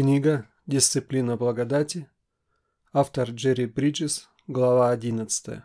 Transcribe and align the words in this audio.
Книга 0.00 0.48
«Дисциплина 0.66 1.36
благодати». 1.36 2.08
Автор 2.90 3.28
Джерри 3.28 3.66
Бриджес. 3.66 4.30
Глава 4.46 4.92
11. 4.92 5.60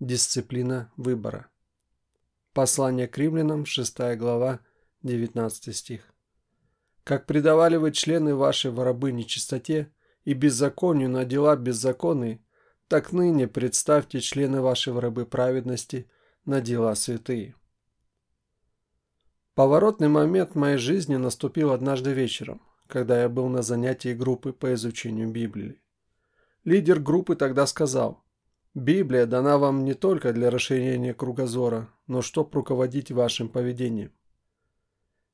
Дисциплина 0.00 0.90
выбора. 0.96 1.46
Послание 2.52 3.06
к 3.06 3.16
римлянам, 3.16 3.64
6 3.66 4.16
глава, 4.16 4.58
19 5.04 5.76
стих. 5.76 6.12
«Как 7.04 7.26
предавали 7.26 7.76
вы 7.76 7.92
члены 7.92 8.34
ваши 8.34 8.72
в 8.72 8.82
рабы 8.82 9.12
нечистоте 9.12 9.92
и 10.24 10.34
беззаконию 10.34 11.08
на 11.08 11.24
дела 11.24 11.54
беззаконные, 11.54 12.44
так 12.88 13.12
ныне 13.12 13.46
представьте 13.46 14.18
члены 14.18 14.62
ваши 14.62 14.90
в 14.90 14.98
рабы 14.98 15.26
праведности 15.26 16.10
на 16.44 16.60
дела 16.60 16.96
святые». 16.96 17.54
Поворотный 19.54 20.08
момент 20.08 20.56
моей 20.56 20.76
жизни 20.76 21.14
наступил 21.14 21.70
однажды 21.70 22.12
вечером 22.12 22.60
когда 22.90 23.22
я 23.22 23.28
был 23.28 23.48
на 23.48 23.62
занятии 23.62 24.12
группы 24.12 24.52
по 24.52 24.74
изучению 24.74 25.30
Библии. 25.30 25.80
Лидер 26.64 27.00
группы 27.00 27.36
тогда 27.36 27.66
сказал, 27.66 28.22
«Библия 28.74 29.24
дана 29.24 29.56
вам 29.56 29.84
не 29.84 29.94
только 29.94 30.32
для 30.32 30.50
расширения 30.50 31.14
кругозора, 31.14 31.88
но 32.06 32.20
чтобы 32.20 32.50
руководить 32.52 33.10
вашим 33.10 33.48
поведением». 33.48 34.12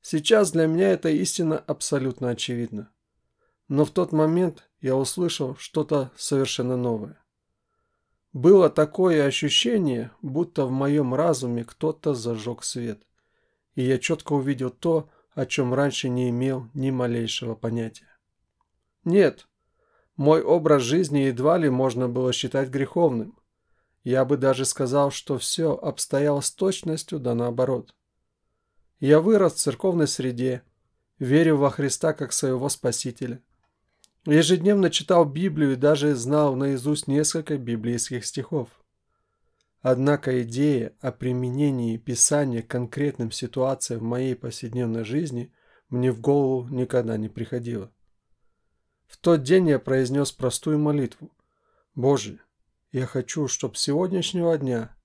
Сейчас 0.01 0.51
для 0.51 0.67
меня 0.67 0.89
эта 0.91 1.09
истина 1.09 1.57
абсолютно 1.57 2.29
очевидна. 2.29 2.89
Но 3.67 3.83
в 3.83 3.91
тот 3.91 4.13
момент 4.13 4.69
я 4.79 4.95
услышал 4.95 5.57
что-то 5.57 6.11
совершенно 6.15 6.77
новое. 6.77 7.21
Было 8.31 8.69
такое 8.69 9.25
ощущение, 9.25 10.11
будто 10.21 10.65
в 10.65 10.71
моем 10.71 11.13
разуме 11.13 11.65
кто-то 11.65 12.13
зажег 12.13 12.63
свет. 12.63 13.01
И 13.75 13.83
я 13.83 13.97
четко 13.97 14.33
увидел 14.33 14.69
то, 14.69 15.09
о 15.37 15.45
чем 15.45 15.71
раньше 15.71 16.09
не 16.09 16.31
имел 16.31 16.67
ни 16.73 16.89
малейшего 16.89 17.53
понятия. 17.53 18.07
Нет, 19.03 19.47
мой 20.15 20.41
образ 20.41 20.81
жизни 20.81 21.19
едва 21.19 21.59
ли 21.59 21.69
можно 21.69 22.09
было 22.09 22.33
считать 22.33 22.69
греховным. 22.69 23.37
Я 24.03 24.25
бы 24.25 24.37
даже 24.37 24.65
сказал, 24.65 25.11
что 25.11 25.37
все 25.37 25.75
обстояло 25.75 26.41
с 26.41 26.49
точностью 26.49 27.19
да 27.19 27.35
наоборот. 27.35 27.93
Я 28.99 29.19
вырос 29.19 29.53
в 29.53 29.57
церковной 29.57 30.07
среде, 30.07 30.63
верил 31.19 31.57
во 31.57 31.69
Христа 31.69 32.13
как 32.13 32.33
своего 32.33 32.67
Спасителя. 32.67 33.39
Ежедневно 34.25 34.89
читал 34.89 35.23
Библию 35.23 35.73
и 35.73 35.75
даже 35.75 36.15
знал 36.15 36.55
наизусть 36.55 37.07
несколько 37.07 37.59
библейских 37.59 38.25
стихов. 38.25 38.69
Однако 39.81 40.41
идея 40.41 40.93
о 40.99 41.11
применении 41.11 41.97
Писания 41.97 42.61
к 42.61 42.67
конкретным 42.67 43.31
ситуациям 43.31 44.01
в 44.01 44.03
моей 44.03 44.35
повседневной 44.35 45.03
жизни 45.03 45.53
мне 45.89 46.11
в 46.11 46.19
голову 46.19 46.67
никогда 46.69 47.17
не 47.17 47.29
приходила. 47.29 47.91
В 49.05 49.17
тот 49.17 49.43
день 49.43 49.69
я 49.69 49.79
произнес 49.79 50.31
простую 50.31 50.79
молитву. 50.79 51.31
«Боже, 51.95 52.39
я 52.91 53.05
хочу, 53.05 53.47
чтобы 53.47 53.75
с 53.75 53.81
сегодняшнего 53.81 54.57
дня 54.57 54.95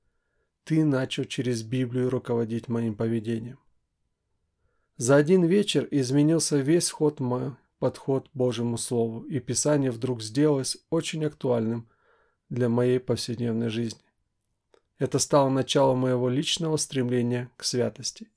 Ты 0.65 0.85
начал 0.85 1.25
через 1.25 1.63
Библию 1.63 2.11
руководить 2.11 2.69
моим 2.69 2.95
поведением». 2.95 3.59
За 4.97 5.17
один 5.17 5.45
вечер 5.45 5.87
изменился 5.91 6.59
весь 6.59 6.91
ход 6.91 7.21
мой 7.21 7.57
подход 7.79 8.29
к 8.29 8.33
Божьему 8.33 8.79
Слову, 8.79 9.23
и 9.23 9.41
Писание 9.41 9.91
вдруг 9.91 10.23
сделалось 10.23 10.79
очень 10.91 11.25
актуальным 11.25 11.89
для 12.49 12.69
моей 12.69 13.01
повседневной 13.01 13.69
жизни. 13.69 14.03
Это 15.03 15.19
стало 15.19 15.49
началом 15.49 15.99
моего 15.99 16.29
личного 16.29 16.77
стремления 16.77 17.51
к 17.57 17.65
святости. 17.65 18.31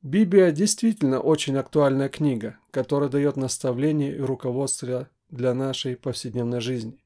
Библия 0.00 0.50
действительно 0.52 1.20
очень 1.20 1.54
актуальная 1.58 2.08
книга, 2.08 2.56
которая 2.70 3.10
дает 3.10 3.36
наставления 3.36 4.14
и 4.14 4.20
руководство 4.20 5.10
для 5.28 5.52
нашей 5.52 5.96
повседневной 5.96 6.62
жизни. 6.62 7.04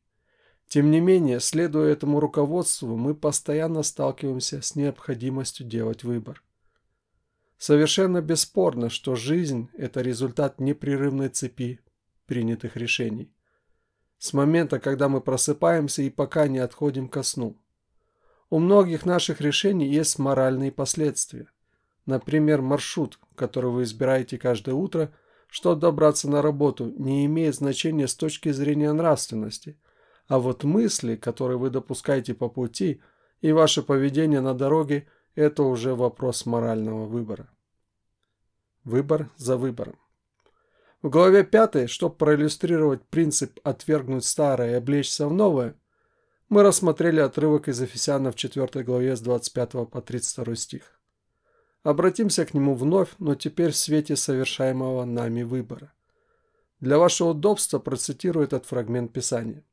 Тем 0.69 0.93
не 0.93 1.01
менее, 1.01 1.41
следуя 1.41 1.91
этому 1.91 2.21
руководству, 2.21 2.97
мы 2.97 3.13
постоянно 3.13 3.83
сталкиваемся 3.83 4.63
с 4.63 4.77
необходимостью 4.77 5.67
делать 5.67 6.05
выбор. 6.05 6.45
Совершенно 7.59 8.23
бесспорно, 8.23 8.89
что 8.89 9.17
жизнь– 9.17 9.69
это 9.77 10.01
результат 10.01 10.61
непрерывной 10.61 11.29
цепи 11.29 11.81
принятых 12.27 12.77
решений. 12.77 13.33
С 14.19 14.33
момента, 14.33 14.79
когда 14.79 15.09
мы 15.09 15.21
просыпаемся 15.21 16.03
и 16.03 16.11
пока 16.11 16.47
не 16.47 16.59
отходим 16.61 17.09
ко 17.09 17.25
сну– 17.25 17.57
у 18.51 18.59
многих 18.59 19.05
наших 19.05 19.41
решений 19.41 19.89
есть 19.89 20.19
моральные 20.19 20.73
последствия. 20.73 21.51
Например, 22.07 22.63
маршрут, 22.63 23.19
который 23.35 23.71
вы 23.71 23.83
избираете 23.83 24.39
каждое 24.39 24.75
утро, 24.75 25.13
чтобы 25.49 25.81
добраться 25.81 26.31
на 26.31 26.43
работу, 26.43 26.93
не 26.97 27.27
имеет 27.27 27.57
значения 27.57 28.07
с 28.07 28.15
точки 28.15 28.53
зрения 28.53 28.93
нравственности. 28.93 29.79
А 30.29 30.39
вот 30.39 30.65
мысли, 30.65 31.17
которые 31.17 31.59
вы 31.59 31.71
допускаете 31.71 32.35
по 32.35 32.49
пути, 32.49 33.01
и 33.41 33.53
ваше 33.53 33.83
поведение 33.83 34.41
на 34.41 34.55
дороге– 34.55 35.09
это 35.35 35.63
уже 35.63 35.95
вопрос 35.95 36.47
морального 36.47 37.05
выбора. 37.05 37.51
Выбор 38.85 39.31
за 39.37 39.57
выбором. 39.57 39.99
В 41.03 41.11
главе 41.11 41.45
5, 41.45 41.91
чтобы 41.91 42.17
проиллюстрировать 42.17 43.05
принцип 43.05 43.61
«отвергнуть 43.63 44.25
старое 44.25 44.73
и 44.73 44.75
облечься 44.75 45.29
в 45.29 45.33
новое», 45.33 45.75
мы 46.49 46.63
рассмотрели 46.63 47.21
отрывок 47.21 47.69
из 47.69 47.81
Ефесяна 47.81 48.31
в 48.31 48.37
4 48.37 48.85
главе 48.85 49.17
с 49.17 49.21
25 49.21 49.91
по 49.91 50.01
32 50.01 50.55
стих. 50.57 51.01
Обратимся 51.83 52.45
к 52.45 52.55
нему 52.55 52.75
вновь, 52.75 53.11
но 53.19 53.35
теперь 53.35 53.71
в 53.71 53.77
свете 53.77 54.17
совершаемого 54.17 55.05
нами 55.05 55.43
выбора. 55.43 55.93
Для 56.81 56.99
вашего 56.99 57.29
удобства 57.29 57.79
процитирую 57.79 58.45
этот 58.45 58.67
фрагмент 58.67 59.13
Писания. 59.13 59.65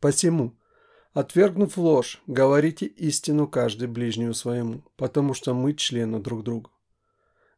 «Посему, 0.00 0.56
отвергнув 1.12 1.76
ложь, 1.76 2.22
говорите 2.26 2.86
истину 2.86 3.46
каждый 3.46 3.88
ближнему 3.88 4.32
своему, 4.32 4.84
потому 4.96 5.34
что 5.34 5.54
мы 5.54 5.74
члены 5.74 6.18
друг 6.18 6.42
друга. 6.42 6.70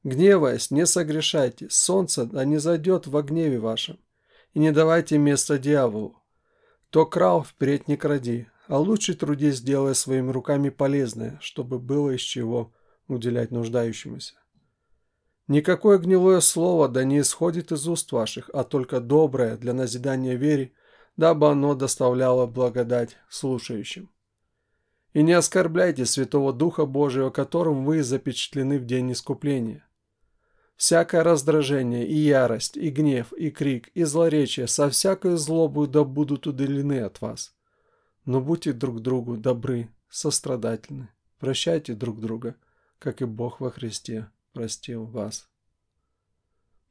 Гневаясь, 0.05 0.71
не 0.71 0.85
согрешайте, 0.85 1.69
солнце 1.71 2.27
да 2.27 2.45
не 2.45 2.59
зайдет 2.59 3.07
во 3.07 3.23
гневе 3.23 3.61
вашем, 3.61 3.99
и 4.53 4.59
не 4.59 4.73
давайте 4.73 5.17
место 5.17 5.59
дьяволу, 5.59 6.22
то 6.93 7.07
крал, 7.07 7.43
впредь 7.43 7.89
не 7.89 7.97
кради, 7.97 8.49
а 8.69 8.79
лучше 8.79 9.15
труди 9.15 9.51
сделай 9.51 9.95
своими 9.95 10.31
руками 10.31 10.69
полезное, 10.69 11.39
чтобы 11.41 11.79
было 11.79 12.11
из 12.11 12.21
чего 12.21 12.71
уделять 13.09 13.51
нуждающемуся. 13.51 14.35
Никакое 15.49 15.97
гнилое 15.97 16.41
слово 16.41 16.89
да 16.89 17.05
не 17.05 17.21
исходит 17.21 17.73
из 17.73 17.89
уст 17.89 18.13
ваших, 18.13 18.51
а 18.53 18.63
только 18.63 19.01
доброе 19.01 19.57
для 19.57 19.73
назидания 19.73 20.35
вере, 20.35 20.75
дабы 21.17 21.49
оно 21.49 21.75
доставляло 21.75 22.47
благодать 22.47 23.17
слушающим. 23.31 24.11
И 25.15 25.23
не 25.23 25.33
оскорбляйте 25.33 26.05
Святого 26.05 26.53
Духа 26.53 26.85
Божьего, 26.85 27.31
которым 27.31 27.87
вы 27.87 28.03
запечатлены 28.03 28.79
в 28.79 28.85
день 28.85 29.13
искупления. 29.13 29.89
Всякое 30.83 31.23
раздражение, 31.23 32.05
и 32.09 32.17
ярость, 32.17 32.77
и 32.77 32.91
гнев, 32.91 33.33
и 33.35 33.53
крик, 33.53 33.93
и 33.95 34.03
злоречие 34.03 34.67
со 34.67 34.91
всякой 34.91 35.37
злобой 35.37 35.87
да 35.87 36.03
будут 36.03 36.49
удалены 36.49 37.03
от 37.03 37.21
вас. 37.21 37.55
Но 38.25 38.41
будьте 38.41 38.73
друг 38.73 39.01
другу 39.01 39.37
добры, 39.37 39.91
сострадательны, 40.11 41.09
прощайте 41.39 41.95
друг 41.95 42.21
друга, 42.21 42.57
как 42.99 43.23
и 43.23 43.27
Бог 43.27 43.61
во 43.61 43.71
Христе 43.71 44.29
простил 44.53 45.05
вас. 45.05 45.49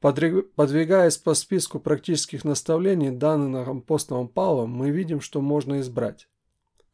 Подвигаясь 0.00 1.18
по 1.18 1.34
списку 1.34 1.78
практических 1.78 2.46
наставлений, 2.46 3.10
данных 3.10 3.68
апостолом 3.68 4.26
Павлом, 4.26 4.70
мы 4.70 4.88
видим, 4.88 5.20
что 5.20 5.42
можно 5.42 5.80
избрать. 5.80 6.28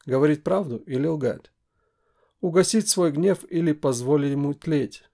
Говорить 0.05 0.43
правду 0.43 0.79
или 0.79 1.07
лгать. 1.07 1.53
Угасить 2.41 2.89
свой 2.89 3.13
гнев 3.13 3.45
или 3.49 3.71
позволить 3.71 4.33
ему 4.33 4.53
тлеть 4.53 5.08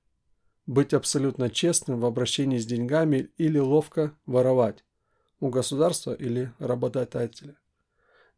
быть 0.66 0.94
абсолютно 0.94 1.50
честным 1.50 2.00
в 2.00 2.06
обращении 2.06 2.58
с 2.58 2.66
деньгами 2.66 3.30
или 3.36 3.58
ловко 3.58 4.14
воровать 4.26 4.84
у 5.40 5.48
государства 5.48 6.12
или 6.12 6.52
работодателя. 6.58 7.56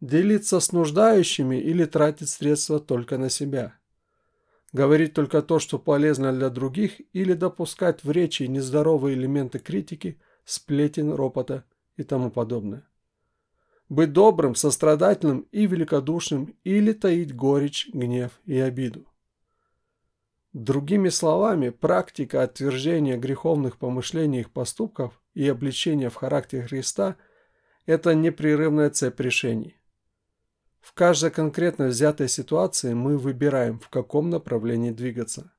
Делиться 0.01 0.61
с 0.61 0.73
нуждающими 0.73 1.57
или 1.57 1.85
тратить 1.85 2.29
средства 2.29 2.81
только 2.81 3.17
на 3.17 3.31
себя. 3.31 3.79
Говорить 4.73 5.15
только 5.15 5.41
то, 5.41 5.59
что 5.59 5.79
полезно 5.79 6.33
для 6.33 6.51
других, 6.51 7.01
или 7.15 7.33
допускать 7.33 8.05
в 8.05 8.11
речи 8.11 8.43
нездоровые 8.43 9.17
элементы 9.17 9.59
критики, 9.59 10.21
сплетен, 10.45 11.13
ропота 11.13 11.65
и 11.97 12.03
тому 12.03 12.31
подобное. 12.31 12.87
Быть 13.89 14.13
добрым, 14.13 14.55
сострадательным 14.55 15.47
и 15.53 15.67
великодушным 15.67 16.57
или 16.65 16.93
таить 16.93 17.35
горечь, 17.35 17.89
гнев 17.93 18.33
и 18.45 18.59
обиду. 18.59 19.07
Другими 20.57 21.11
словами, 21.11 21.69
практика 21.69 22.43
отвержения 22.43 23.19
греховных 23.19 23.77
помышлений 23.77 24.41
и 24.41 24.45
поступков 24.45 25.13
и 25.35 25.47
обличения 25.47 26.09
в 26.09 26.15
характере 26.15 26.63
Христа– 26.63 27.17
это 27.85 28.15
непрерывная 28.15 28.89
цепь 28.89 29.21
решений. 29.21 29.77
В 30.81 30.95
каждой 30.95 31.31
конкретно 31.31 31.89
взятой 31.89 32.31
ситуации 32.31 32.95
мы 32.95 33.19
выбираем, 33.19 33.79
в 33.81 33.91
каком 33.91 34.31
направлении 34.31 34.93
двигаться. 34.93 35.53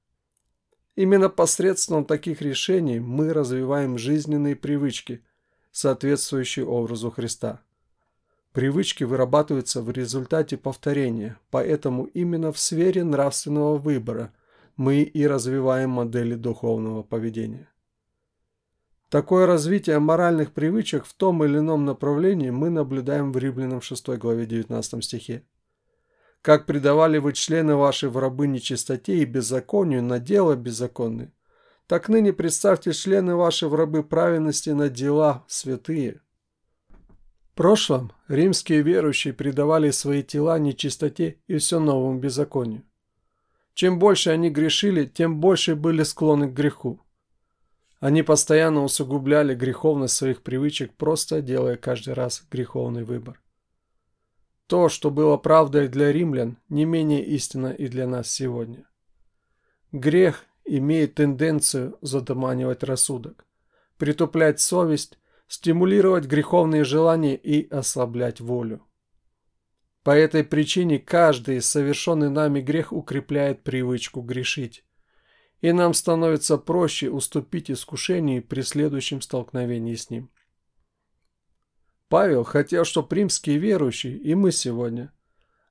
Именно 0.95 1.29
посредством 1.29 2.03
таких 2.03 2.41
решений 2.41 2.99
мы 2.99 3.33
развиваем 3.33 3.99
жизненные 3.99 4.55
привычки, 4.55 5.23
соответствующие 5.71 6.65
образу 6.65 7.11
Христа. 7.11 7.61
Привычки 8.51 9.03
вырабатываются 9.03 9.83
в 9.83 9.91
результате 9.91 10.57
повторения, 10.57 11.37
поэтому 11.51 12.05
именно 12.05 12.51
в 12.51 12.57
сфере 12.57 13.03
нравственного 13.03 13.77
выбора 13.77 14.33
мы 14.77 15.01
и 15.01 15.27
развиваем 15.27 15.89
модели 15.89 16.35
духовного 16.35 17.03
поведения. 17.03 17.69
Такое 19.09 19.45
развитие 19.45 19.99
моральных 19.99 20.53
привычек 20.53 21.05
в 21.05 21.13
том 21.13 21.43
или 21.43 21.57
ином 21.57 21.85
направлении 21.85 22.49
мы 22.49 22.69
наблюдаем 22.69 23.31
в 23.31 23.37
Римлянам 23.37 23.81
6 23.81 24.09
главе 24.17 24.45
19 24.45 25.03
стихе. 25.03 25.43
«Как 26.41 26.65
предавали 26.65 27.17
вы 27.17 27.33
члены 27.33 27.75
ваши 27.75 28.09
в 28.09 28.17
рабы 28.17 28.47
нечистоте 28.47 29.17
и 29.17 29.25
беззаконию 29.25 30.03
на 30.03 30.19
дело 30.19 30.55
беззаконные, 30.55 31.33
так 31.87 32.09
ныне 32.09 32.31
представьте 32.31 32.93
члены 32.93 33.35
ваши 33.35 33.67
в 33.67 33.75
рабы 33.75 34.03
праведности 34.03 34.69
на 34.69 34.87
дела 34.87 35.43
святые» 35.47 36.21
прошлом 37.57 38.13
римские 38.27 38.83
верующие 38.83 39.33
предавали 39.33 39.89
свои 39.89 40.23
тела 40.23 40.59
нечистоте 40.59 41.39
и 41.47 41.57
все 41.57 41.79
новому 41.79 42.19
беззаконию. 42.19 42.83
Чем 43.77 43.99
больше 43.99 44.31
они 44.31 44.49
грешили, 44.49 45.05
тем 45.05 45.39
больше 45.39 45.75
были 45.75 46.01
склонны 46.01 46.49
к 46.49 46.53
греху. 46.53 46.99
Они 47.99 48.23
постоянно 48.23 48.83
усугубляли 48.83 49.53
греховность 49.53 50.15
своих 50.15 50.41
привычек, 50.41 50.95
просто 50.95 51.43
делая 51.43 51.77
каждый 51.77 52.15
раз 52.15 52.43
греховный 52.49 53.03
выбор. 53.03 53.39
То, 54.65 54.89
что 54.89 55.11
было 55.11 55.37
правдой 55.37 55.89
для 55.89 56.11
римлян, 56.11 56.57
не 56.69 56.85
менее 56.85 57.23
истинно 57.23 57.67
и 57.67 57.87
для 57.87 58.07
нас 58.07 58.31
сегодня. 58.31 58.89
Грех 59.91 60.45
имеет 60.65 61.13
тенденцию 61.13 61.99
затуманивать 62.01 62.81
рассудок, 62.81 63.45
притуплять 63.99 64.59
совесть 64.59 65.19
стимулировать 65.47 66.25
греховные 66.25 66.83
желания 66.83 67.35
и 67.35 67.69
ослаблять 67.69 68.41
волю. 68.41 68.86
По 70.07 70.11
этой 70.11 70.45
причине 70.45 70.99
каждый 70.99 71.61
совершенный 71.61 72.29
нами 72.29 72.61
грех 72.61 72.93
укрепляет 72.93 73.63
привычку 73.63 74.21
грешить, 74.21 74.85
и 75.59 75.73
нам 75.73 75.93
становится 75.93 76.57
проще 76.57 77.09
уступить 77.09 77.69
искушению 77.69 78.41
при 78.41 78.61
следующем 78.61 79.19
столкновении 79.19 79.95
с 79.95 80.09
ним. 80.09 80.31
Павел 82.07 82.45
хотел, 82.45 82.85
чтобы 82.85 83.13
римские 83.17 83.57
верующие, 83.57 84.17
и 84.17 84.33
мы 84.33 84.53
сегодня, 84.53 85.11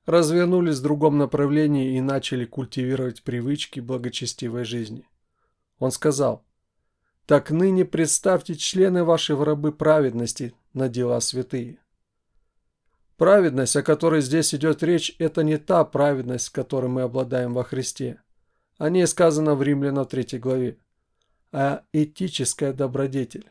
развернулись 0.05 0.77
в 0.77 0.83
другом 0.83 1.17
направлении 1.17 1.97
и 1.97 2.01
начали 2.01 2.45
культивировать 2.45 3.23
привычки 3.23 3.79
благочестивой 3.79 4.65
жизни. 4.65 5.09
Он 5.79 5.89
сказал, 5.89 6.45
так 7.25 7.49
ныне 7.49 7.85
представьте 7.85 8.53
члены 8.53 9.03
вашей 9.03 9.35
в 9.35 9.41
рабы 9.41 9.71
праведности 9.71 10.53
на 10.73 10.89
дела 10.89 11.21
святые. 11.21 11.79
Праведность, 13.17 13.75
о 13.75 13.83
которой 13.83 14.21
здесь 14.21 14.53
идет 14.53 14.83
речь, 14.83 15.15
это 15.19 15.43
не 15.43 15.57
та 15.57 15.83
праведность, 15.83 16.49
которой 16.49 16.87
мы 16.87 17.01
обладаем 17.01 17.53
во 17.53 17.63
Христе. 17.63 18.21
О 18.77 18.89
ней 18.89 19.07
сказано 19.07 19.55
в 19.55 19.63
Римлянам 19.63 20.05
3 20.05 20.39
главе. 20.39 20.77
А 21.51 21.83
этическая 21.91 22.73
добродетель. 22.73 23.49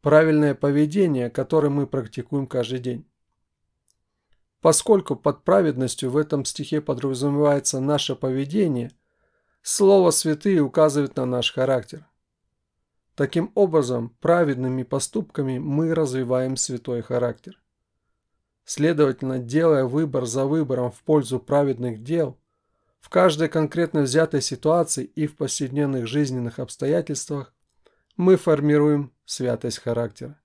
Правильное 0.00 0.54
поведение, 0.54 1.30
которое 1.30 1.70
мы 1.70 1.86
практикуем 1.86 2.46
каждый 2.46 2.80
день. 2.80 3.06
Поскольку 4.60 5.14
под 5.14 5.44
праведностью 5.44 6.10
в 6.10 6.16
этом 6.16 6.44
стихе 6.44 6.80
подразумевается 6.80 7.80
наше 7.80 8.16
поведение, 8.16 8.90
слово 9.62 10.10
«святые» 10.10 10.60
указывает 10.60 11.16
на 11.16 11.26
наш 11.26 11.52
характер– 11.52 12.06
Таким 13.14 13.52
образом, 13.54 14.08
праведными 14.20 14.82
поступками 14.82 15.58
мы 15.58 15.94
развиваем 15.94 16.56
святой 16.56 17.00
характер. 17.00 17.60
Следовательно, 18.64 19.38
делая 19.38 19.84
выбор 19.84 20.24
за 20.24 20.46
выбором 20.46 20.90
в 20.90 21.02
пользу 21.02 21.38
праведных 21.38 22.02
дел, 22.02 22.38
в 23.00 23.10
каждой 23.10 23.48
конкретно 23.48 24.02
взятой 24.02 24.40
ситуации 24.40 25.04
и 25.04 25.26
в 25.26 25.36
повседневных 25.36 26.06
жизненных 26.06 26.58
обстоятельствах 26.58 27.52
мы 28.16 28.36
формируем 28.36 29.12
святость 29.26 29.80
характера. 29.80 30.40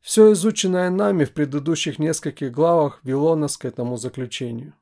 Все 0.00 0.32
изученное 0.32 0.88
нами 0.90 1.24
в 1.24 1.32
предыдущих 1.32 1.98
нескольких 1.98 2.52
главах 2.52 3.00
вело 3.04 3.36
нас 3.36 3.56
к 3.56 3.64
этому 3.64 3.96
заключению. 3.96 4.74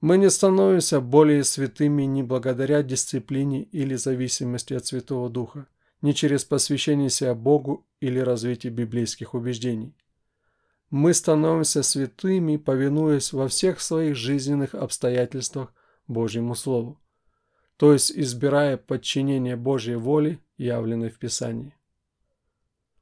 Мы 0.00 0.16
не 0.16 0.30
становимся 0.30 1.00
более 1.00 1.44
святыми 1.44 2.04
не 2.04 2.22
благодаря 2.22 2.82
дисциплине 2.82 3.64
или 3.64 3.96
зависимости 3.96 4.74
от 4.74 4.86
Святого 4.86 5.28
Духа, 5.28 5.66
не 6.02 6.14
через 6.14 6.44
посвящение 6.44 7.10
себя 7.10 7.34
Богу 7.34 7.86
или 8.00 8.18
развитие 8.20 8.72
библейских 8.72 9.34
убеждений. 9.34 9.94
Мы 10.90 11.12
становимся 11.12 11.82
святыми, 11.82 12.56
повинуясь 12.56 13.32
во 13.32 13.48
всех 13.48 13.80
своих 13.80 14.16
жизненных 14.16 14.74
обстоятельствах 14.74 15.72
Божьему 16.06 16.54
Слову, 16.54 16.98
то 17.76 17.92
есть 17.92 18.10
избирая 18.12 18.76
подчинение 18.76 19.56
Божьей 19.56 19.96
воле, 19.96 20.38
явленной 20.56 21.10
в 21.10 21.18
Писании. 21.18 21.74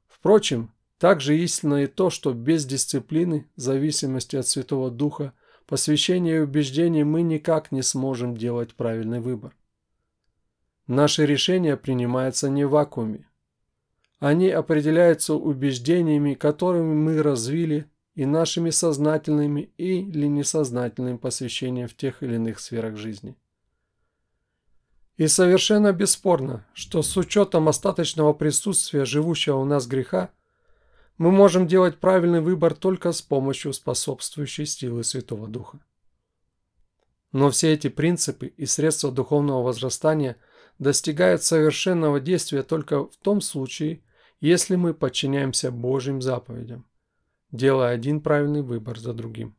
Впрочем, 0.07 0.73
также 0.97 1.37
истинно 1.37 1.83
и 1.83 1.87
то, 1.87 2.09
что 2.09 2.33
без 2.33 2.65
дисциплины, 2.65 3.49
зависимости 3.55 4.35
от 4.35 4.47
Святого 4.47 4.91
Духа– 4.91 5.33
посвящения 5.67 6.37
и 6.37 6.39
убеждений 6.39 7.03
мы 7.03 7.21
никак 7.21 7.71
не 7.71 7.83
сможем 7.83 8.35
делать 8.35 8.73
правильный 8.73 9.19
выбор. 9.19 9.55
Наши 10.87 11.25
решения 11.25 11.75
принимаются 11.75 12.49
не 12.49 12.65
в 12.65 12.71
вакууме. 12.71 13.26
Они 14.19 14.49
определяются 14.49 15.35
убеждениями, 15.35 16.33
которыми 16.33 16.93
мы 16.93 17.21
развили, 17.21 17.89
и 18.17 18.25
нашими 18.25 18.71
сознательными 18.71 19.71
или 19.77 20.25
несознательным 20.25 21.19
посвящением 21.19 21.87
в 21.87 21.95
тех 21.95 22.23
или 22.23 22.33
иных 22.33 22.59
сферах 22.59 22.97
жизни. 22.97 23.35
И 25.17 25.27
совершенно 25.27 25.93
бесспорно, 25.93 26.65
что 26.73 27.03
с 27.03 27.15
учетом 27.15 27.69
остаточного 27.69 28.33
присутствия 28.33 29.05
живущего 29.05 29.57
у 29.57 29.65
нас 29.65 29.85
греха, 29.85 30.31
мы 31.19 31.31
можем 31.31 31.67
делать 31.67 31.99
правильный 31.99 32.41
выбор 32.41 32.73
только 32.73 33.11
с 33.11 33.21
помощью 33.21 33.71
способствующей 33.71 34.65
силы 34.65 35.03
Святого 35.03 35.47
Духа. 35.47 35.79
Но 37.31 37.51
все 37.51 37.73
эти 37.73 37.87
принципы 37.87 38.47
и 38.47 38.65
средства 38.65 39.11
духовного 39.11 39.61
возрастания 39.61 40.37
достигают 40.79 41.43
совершенного 41.43 42.19
действия 42.19 42.63
только 42.63 43.05
в 43.05 43.15
том 43.17 43.41
случае, 43.41 44.01
если 44.39 44.75
мы 44.75 44.93
подчиняемся 44.93 45.71
Божьим 45.71 46.21
заповедям, 46.21 46.85
делая 47.51 47.93
один 47.93 48.21
правильный 48.21 48.61
выбор 48.61 48.99
за 48.99 49.13
другим. 49.13 49.55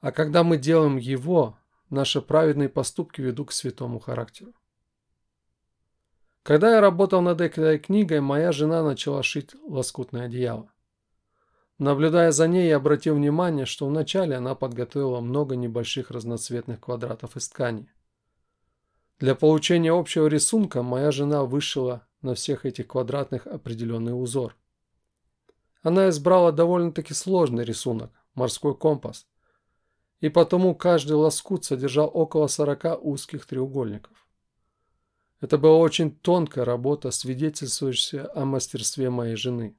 А 0.00 0.12
когда 0.12 0.42
мы 0.42 0.58
делаем 0.58 0.96
его, 0.96 1.58
наши 1.90 2.20
праведные 2.20 2.68
поступки 2.68 3.20
ведут 3.20 3.50
к 3.50 3.52
святому 3.52 3.98
характеру. 3.98 4.52
Когда 6.42 6.74
я 6.74 6.80
работал 6.80 7.20
над 7.20 7.40
этой 7.40 7.78
книгой, 7.78 8.20
моя 8.20 8.50
жена 8.50 8.82
начала 8.82 9.22
шить 9.22 9.54
лоскутное 9.64 10.26
одеяло. 10.26 10.72
Наблюдая 11.78 12.32
за 12.32 12.48
ней, 12.48 12.68
я 12.68 12.76
обратил 12.76 13.14
внимание, 13.14 13.64
что 13.64 13.86
вначале 13.86 14.36
она 14.36 14.54
подготовила 14.54 15.20
много 15.20 15.54
небольших 15.56 16.10
разноцветных 16.10 16.80
квадратов 16.80 17.36
из 17.36 17.48
ткани. 17.48 17.92
Для 19.18 19.34
получения 19.36 19.92
общего 19.92 20.26
рисунка 20.26 20.82
моя 20.82 21.12
жена 21.12 21.44
вышила 21.44 22.06
на 22.22 22.34
всех 22.34 22.64
этих 22.64 22.88
квадратных 22.88 23.46
определенный 23.46 24.12
узор. 24.12 24.56
Она 25.82 26.08
избрала 26.08 26.52
довольно-таки 26.52 27.12
сложный 27.14 27.64
рисунок– 27.64 28.12
морской 28.34 28.76
компас. 28.76 29.26
И 30.20 30.28
потому 30.28 30.74
каждый 30.74 31.14
лоскут 31.14 31.64
содержал 31.64 32.10
около 32.12 32.46
40 32.46 33.04
узких 33.04 33.44
треугольников. 33.46 34.28
Это 35.40 35.58
была 35.58 35.76
очень 35.78 36.14
тонкая 36.14 36.64
работа, 36.64 37.10
свидетельствующая 37.10 38.30
о 38.32 38.44
мастерстве 38.44 39.10
моей 39.10 39.34
жены. 39.34 39.76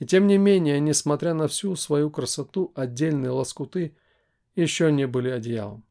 И 0.00 0.04
тем 0.04 0.26
не 0.26 0.38
менее, 0.38 0.80
несмотря 0.80 1.32
на 1.34 1.46
всю 1.46 1.76
свою 1.76 2.10
красоту, 2.10 2.72
отдельные 2.74 3.30
лоскуты 3.30 3.96
еще 4.56 4.90
не 4.90 5.06
были 5.06 5.30
одеялом. 5.30 5.85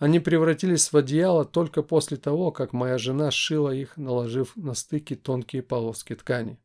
Они 0.00 0.18
превратились 0.18 0.90
в 0.90 0.96
одеяло 0.96 1.44
только 1.44 1.82
после 1.82 2.16
того, 2.16 2.52
как 2.52 2.72
моя 2.72 2.96
жена 2.96 3.30
сшила 3.30 3.68
их, 3.68 3.98
наложив 3.98 4.56
на 4.56 4.72
стыки 4.72 5.14
тонкие 5.14 5.62
полоски 5.62 6.14
ткани. 6.14 6.58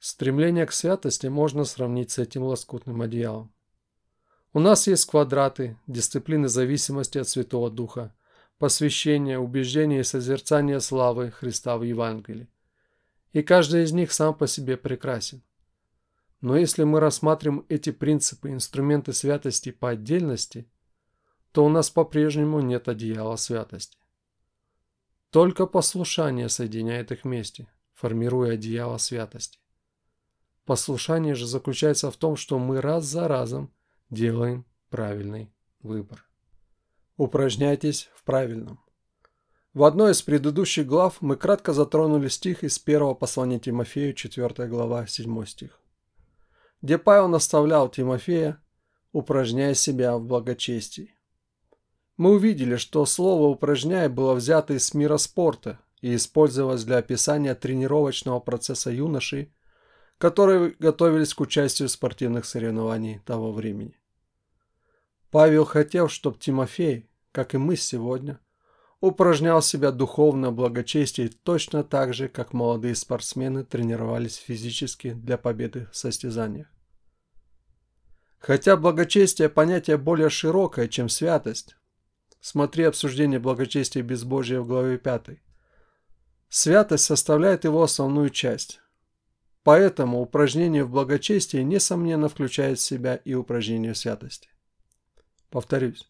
Стремление 0.00 0.66
к 0.66 0.72
святости 0.72 1.28
можно 1.28 1.62
сравнить 1.64 2.10
с 2.10 2.18
этим 2.18 2.42
лоскутным 2.42 3.02
одеялом. 3.02 3.54
У 4.52 4.58
нас 4.58 4.88
есть 4.88 5.06
квадраты, 5.06 5.78
дисциплины 5.86 6.48
зависимости 6.48 7.18
от 7.18 7.28
Святого 7.28 7.70
Духа, 7.70 8.16
посвящения, 8.58 9.38
убеждения 9.38 10.00
и 10.00 10.04
созерцания 10.04 10.80
славы 10.80 11.30
Христа 11.30 11.78
в 11.78 11.84
Евангелии. 11.84 12.48
И 13.32 13.42
каждый 13.42 13.84
из 13.84 13.92
них 13.92 14.10
сам 14.10 14.34
по 14.34 14.48
себе 14.48 14.76
прекрасен. 14.76 15.44
Но 16.40 16.56
если 16.56 16.82
мы 16.82 16.98
рассматриваем 16.98 17.64
эти 17.68 17.90
принципы, 17.90 18.50
инструменты 18.50 19.12
святости 19.12 19.70
по 19.70 19.90
отдельности, 19.90 20.68
то 21.58 21.64
у 21.64 21.68
нас 21.68 21.90
по-прежнему 21.90 22.60
нет 22.60 22.86
одеяла 22.86 23.34
святости. 23.34 23.98
Только 25.30 25.66
послушание 25.66 26.48
соединяет 26.48 27.10
их 27.10 27.24
вместе, 27.24 27.66
формируя 27.94 28.52
одеяло 28.52 28.96
святости. 28.98 29.58
Послушание 30.66 31.34
же 31.34 31.48
заключается 31.48 32.12
в 32.12 32.16
том, 32.16 32.36
что 32.36 32.60
мы 32.60 32.80
раз 32.80 33.06
за 33.06 33.26
разом 33.26 33.74
делаем 34.08 34.66
правильный 34.88 35.52
выбор. 35.80 36.24
Упражняйтесь 37.16 38.08
в 38.14 38.22
правильном. 38.22 38.78
В 39.74 39.82
одной 39.82 40.12
из 40.12 40.22
предыдущих 40.22 40.86
глав 40.86 41.20
мы 41.20 41.34
кратко 41.34 41.72
затронули 41.72 42.28
стих 42.28 42.62
из 42.62 42.78
первого 42.78 43.14
послания 43.14 43.58
Тимофею, 43.58 44.14
4 44.14 44.68
глава, 44.68 45.08
7 45.08 45.44
стих, 45.44 45.80
где 46.82 46.98
Павел 46.98 47.26
наставлял 47.26 47.88
Тимофея, 47.88 48.62
упражняя 49.10 49.74
себя 49.74 50.16
в 50.16 50.22
благочестии. 50.22 51.17
Мы 52.18 52.32
увидели, 52.32 52.74
что 52.74 53.06
слово 53.06 53.46
«упражняй» 53.46 54.08
было 54.08 54.34
взято 54.34 54.74
из 54.74 54.92
мира 54.92 55.18
спорта 55.18 55.78
и 56.00 56.16
использовалось 56.16 56.82
для 56.82 56.96
описания 56.96 57.54
тренировочного 57.54 58.40
процесса 58.40 58.90
юношей, 58.90 59.52
которые 60.18 60.74
готовились 60.80 61.32
к 61.32 61.40
участию 61.40 61.88
в 61.88 61.92
спортивных 61.92 62.44
соревнований 62.44 63.20
того 63.20 63.52
времени. 63.52 63.96
Павел 65.30 65.64
хотел, 65.64 66.08
чтобы 66.08 66.38
Тимофей, 66.38 67.08
как 67.30 67.54
и 67.54 67.58
мы 67.58 67.76
сегодня, 67.76 68.40
упражнял 69.00 69.62
себя 69.62 69.92
духовно 69.92 70.50
в 70.50 70.56
благочестии 70.56 71.30
точно 71.44 71.84
так 71.84 72.14
же, 72.14 72.28
как 72.28 72.52
молодые 72.52 72.96
спортсмены 72.96 73.62
тренировались 73.62 74.34
физически 74.34 75.12
для 75.12 75.38
победы 75.38 75.86
в 75.92 75.96
состязаниях. 75.96 76.66
Хотя 78.40 78.76
благочестие– 78.76 79.48
понятие 79.50 79.98
более 79.98 80.30
широкое, 80.30 80.88
чем 80.88 81.08
святость, 81.08 81.77
Смотри 82.50 82.84
обсуждение 82.84 83.38
благочестия 83.38 84.02
и 84.02 84.06
безбожия 84.06 84.60
в 84.62 84.66
главе 84.66 84.96
5. 84.96 85.38
Святость 86.48 87.04
составляет 87.04 87.64
его 87.64 87.82
основную 87.82 88.30
часть. 88.30 88.80
Поэтому 89.64 90.22
упражнение 90.22 90.82
в 90.82 90.90
благочестии 90.90 91.58
несомненно 91.58 92.30
включает 92.30 92.78
в 92.78 92.82
себя 92.82 93.16
и 93.16 93.34
упражнение 93.34 93.92
в 93.92 93.98
святости. 93.98 94.48
Повторюсь. 95.50 96.08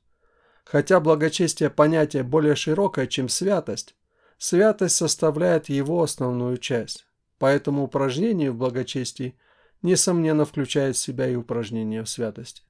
Хотя 0.64 1.00
благочестие 1.00 1.70
понятие 1.70 2.22
более 2.22 2.54
широкое, 2.54 3.08
чем 3.08 3.28
святость, 3.28 3.96
святость 4.38 4.94
составляет 4.94 5.68
его 5.68 6.04
основную 6.04 6.58
часть. 6.58 7.04
Поэтому 7.40 7.82
упражнение 7.82 8.52
в 8.52 8.56
благочестии 8.58 9.36
несомненно 9.82 10.44
включает 10.44 10.94
в 10.94 11.00
себя 11.00 11.28
и 11.28 11.34
упражнение 11.34 12.04
в 12.04 12.08
святости. 12.08 12.62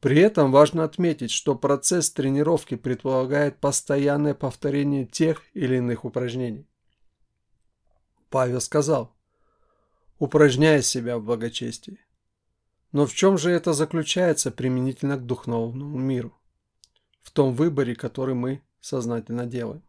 При 0.00 0.20
этом 0.20 0.52
важно 0.52 0.84
отметить, 0.84 1.32
что 1.32 1.56
процесс 1.56 2.10
тренировки 2.10 2.76
предполагает 2.76 3.58
постоянное 3.58 4.34
повторение 4.34 5.06
тех 5.06 5.42
или 5.54 5.76
иных 5.76 6.04
упражнений. 6.04 6.68
Павел 8.30 8.60
сказал, 8.60 9.12
упражняя 10.18 10.82
себя 10.82 11.18
в 11.18 11.24
благочестии. 11.24 11.98
Но 12.92 13.06
в 13.06 13.14
чем 13.14 13.38
же 13.38 13.50
это 13.50 13.72
заключается 13.72 14.50
применительно 14.50 15.16
к 15.16 15.26
духовному 15.26 15.98
миру? 15.98 16.38
В 17.22 17.30
том 17.32 17.52
выборе, 17.54 17.94
который 17.94 18.34
мы 18.34 18.62
сознательно 18.80 19.46
делаем. 19.46 19.82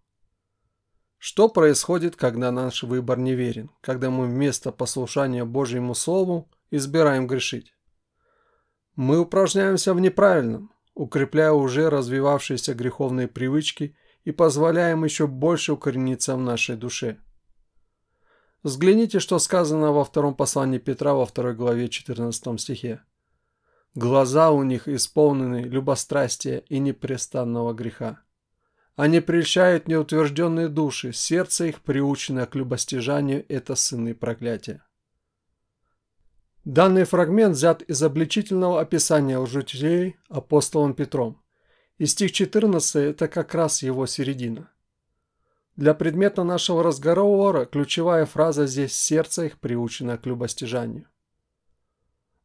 Что 1.17 1.49
происходит, 1.49 2.15
когда 2.15 2.51
наш 2.51 2.83
выбор 2.83 3.19
неверен, 3.19 3.69
когда 3.81 4.09
мы 4.09 4.25
вместо 4.25 4.71
послушания 4.71 5.45
Божьему 5.45 5.93
Слову 5.93 6.49
избираем 6.71 7.27
грешить? 7.27 7.73
Мы 9.01 9.17
упражняемся 9.17 9.93
в 9.93 10.01
неправильном, 10.01 10.73
укрепляя 10.93 11.53
уже 11.53 11.89
развивавшиеся 11.89 12.73
греховные 12.73 13.29
привычки 13.29 13.95
и 14.25 14.33
позволяем 14.33 15.05
еще 15.05 15.25
больше 15.25 15.71
укорениться 15.71 16.35
в 16.35 16.41
нашей 16.41 16.75
душе. 16.75 17.17
Взгляните, 18.61 19.21
что 19.21 19.39
сказано 19.39 19.93
во 19.93 20.03
втором 20.03 20.35
послании 20.35 20.79
Петра 20.79 21.13
во 21.13 21.25
второй 21.25 21.55
главе 21.55 21.87
14 21.87 22.59
стихе. 22.59 23.01
Глаза 23.95 24.51
у 24.51 24.63
них 24.63 24.89
исполнены 24.89 25.61
любострастия 25.61 26.57
и 26.67 26.79
непрестанного 26.79 27.71
греха. 27.71 28.19
Они 28.97 29.21
прельщают 29.21 29.87
неутвержденные 29.87 30.67
души, 30.67 31.13
сердце 31.13 31.67
их 31.67 31.79
приучено 31.83 32.45
к 32.45 32.55
любостяжанию, 32.55 33.45
это 33.47 33.75
сыны 33.75 34.13
проклятия. 34.13 34.83
Данный 36.65 37.05
фрагмент 37.05 37.55
взят 37.55 37.81
из 37.83 38.03
обличительного 38.03 38.81
описания 38.81 39.37
лжеучителей 39.37 40.17
апостолом 40.27 40.93
Петром. 40.93 41.41
И 41.97 42.05
стих 42.05 42.33
14– 42.33 42.95
это 42.95 43.27
как 43.29 43.53
раз 43.55 43.81
его 43.81 44.05
середина. 44.05 44.69
Для 45.77 45.93
предмета 45.93 46.43
нашего 46.43 46.83
разговора 46.83 47.63
ключевая 47.65 48.25
фраза 48.25 48.67
здесь 48.67 48.93
«сердце 48.93 49.45
их 49.45 49.59
приучено 49.59 50.17
к 50.17 50.25
любостяжанию». 50.25 51.07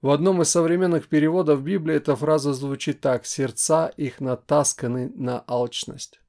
В 0.00 0.11
одном 0.11 0.42
из 0.42 0.50
современных 0.50 1.09
переводов 1.09 1.62
Библии 1.62 1.97
эта 1.97 2.14
фраза 2.14 2.52
звучит 2.52 3.00
так 3.00 3.26
«сердца 3.26 3.88
их 3.88 4.21
натасканы 4.21 5.11
на 5.16 5.42
алчность». 5.49 6.21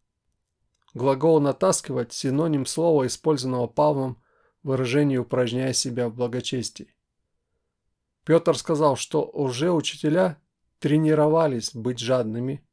Глагол 0.96 1.40
«натаскивать»– 1.40 2.14
синоним 2.14 2.66
слова, 2.66 3.06
использованного 3.06 3.68
Павлом 3.68 4.20
в 4.64 4.70
выражении 4.70 5.18
«упражняя 5.18 5.74
себя 5.74 6.10
в 6.10 6.16
благочестии». 6.16 6.95
Петр 8.26 8.58
сказал, 8.58 8.98
что 8.98 9.24
уже 9.24 9.72
учителя 9.72 10.42
тренировались 10.80 11.74
быть 11.74 12.00
жадными, 12.00 12.68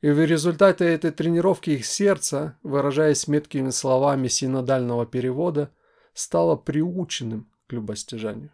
и 0.00 0.10
в 0.10 0.18
результате 0.18 0.84
этой 0.86 1.12
тренировки 1.12 1.70
их 1.70 1.86
сердце, 1.86 2.58
выражаясь 2.64 3.28
меткими 3.28 3.70
словами 3.70 4.26
синодального 4.26 5.06
перевода, 5.06 5.72
стало 6.12 6.56
приученным 6.56 7.48
к 7.68 7.72
любостяжанию. 7.72 8.50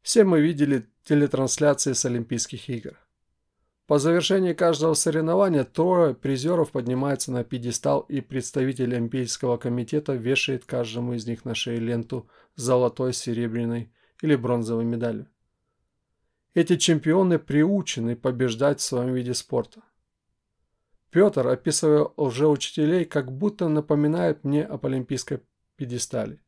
Все 0.00 0.24
мы 0.24 0.40
видели 0.40 0.88
телетрансляции 1.04 1.92
с 1.92 2.06
Олимпийских 2.06 2.70
игр. 2.70 2.98
По 3.86 3.98
завершении 3.98 4.54
каждого 4.54 4.94
соревнования 4.94 5.64
трое 5.64 6.14
призеров 6.14 6.72
поднимаются 6.72 7.32
на 7.32 7.44
пьедестал, 7.44 8.00
и 8.00 8.22
представитель 8.22 8.94
Олимпийского 8.94 9.58
комитета 9.58 10.14
вешает 10.14 10.64
каждому 10.64 11.12
из 11.12 11.26
них 11.26 11.44
на 11.44 11.54
шею 11.54 11.82
ленту 11.82 12.28
золотой, 12.54 13.12
серебряной 13.12 13.92
или 14.22 14.36
бронзовой 14.36 14.84
медалью. 14.84 15.26
Эти 16.54 16.76
чемпионы 16.76 17.38
приучены 17.38 18.16
побеждать 18.16 18.80
в 18.80 18.82
своем 18.84 19.14
виде 19.14 19.34
спорта. 19.34 19.82
Петр, 21.10 21.46
описывая 21.46 22.08
лжеучителей, 22.16 23.04
как 23.04 23.32
будто 23.32 23.68
напоминает 23.68 24.44
мне 24.44 24.64
об 24.64 24.84
олимпийской 24.84 25.40
пьедестале. 25.76 26.40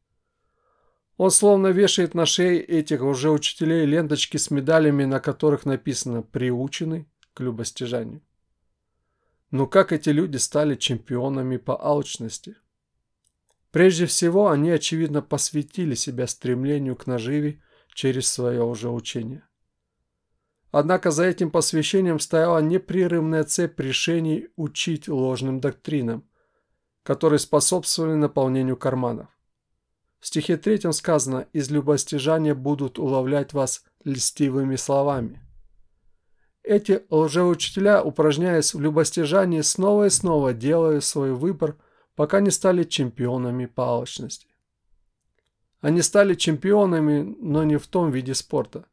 Он 1.16 1.30
словно 1.30 1.68
вешает 1.68 2.14
на 2.14 2.26
шее 2.26 2.62
этих 2.62 3.02
лжеучителей 3.02 3.84
ленточки 3.84 4.36
с 4.36 4.50
медалями, 4.50 5.04
на 5.04 5.20
которых 5.20 5.66
написано 5.66 6.22
«приучены 6.22 7.06
к 7.34 7.40
любостяжанию». 7.40 8.22
Но 9.50 9.66
как 9.66 9.92
эти 9.92 10.10
люди 10.10 10.36
стали 10.36 10.76
чемпионами 10.76 11.56
по 11.56 11.80
алчности– 11.80 12.56
Прежде 13.70 14.06
всего, 14.06 14.48
они, 14.48 14.70
очевидно, 14.70 15.22
посвятили 15.22 15.94
себя 15.94 16.26
стремлению 16.26 16.96
к 16.96 17.06
наживе 17.06 17.62
через 17.94 18.28
свое 18.28 18.64
уже 18.64 18.90
учение. 18.90 19.44
Однако 20.72 21.10
за 21.10 21.24
этим 21.24 21.50
посвящением 21.50 22.18
стояла 22.18 22.58
непрерывная 22.60 23.44
цепь 23.44 23.78
решений 23.80 24.48
учить 24.56 25.08
ложным 25.08 25.60
доктринам, 25.60 26.24
которые 27.02 27.38
способствовали 27.38 28.14
наполнению 28.14 28.76
карманов. 28.76 29.28
В 30.20 30.26
стихе 30.26 30.56
3 30.56 30.92
сказано 30.92 31.46
«Из 31.52 31.70
любостяжания 31.70 32.54
будут 32.54 32.98
уловлять 32.98 33.52
вас 33.52 33.84
льстивыми 34.04 34.76
словами». 34.76 35.40
Эти 36.62 37.02
лжеучителя, 37.08 38.02
упражняясь 38.02 38.74
в 38.74 38.80
любостяжании, 38.80 39.62
снова 39.62 40.06
и 40.06 40.10
снова 40.10 40.52
делая 40.52 41.00
свой 41.00 41.32
выбор– 41.32 41.76
пока 42.20 42.40
не 42.40 42.50
стали 42.50 42.84
чемпионами 42.84 43.64
по 43.64 43.82
алчности. 43.82 44.46
Они 45.80 46.02
стали 46.02 46.34
чемпионами, 46.34 47.34
но 47.40 47.64
не 47.64 47.78
в 47.78 47.86
том 47.86 48.10
виде 48.10 48.34
спорта. 48.34 48.84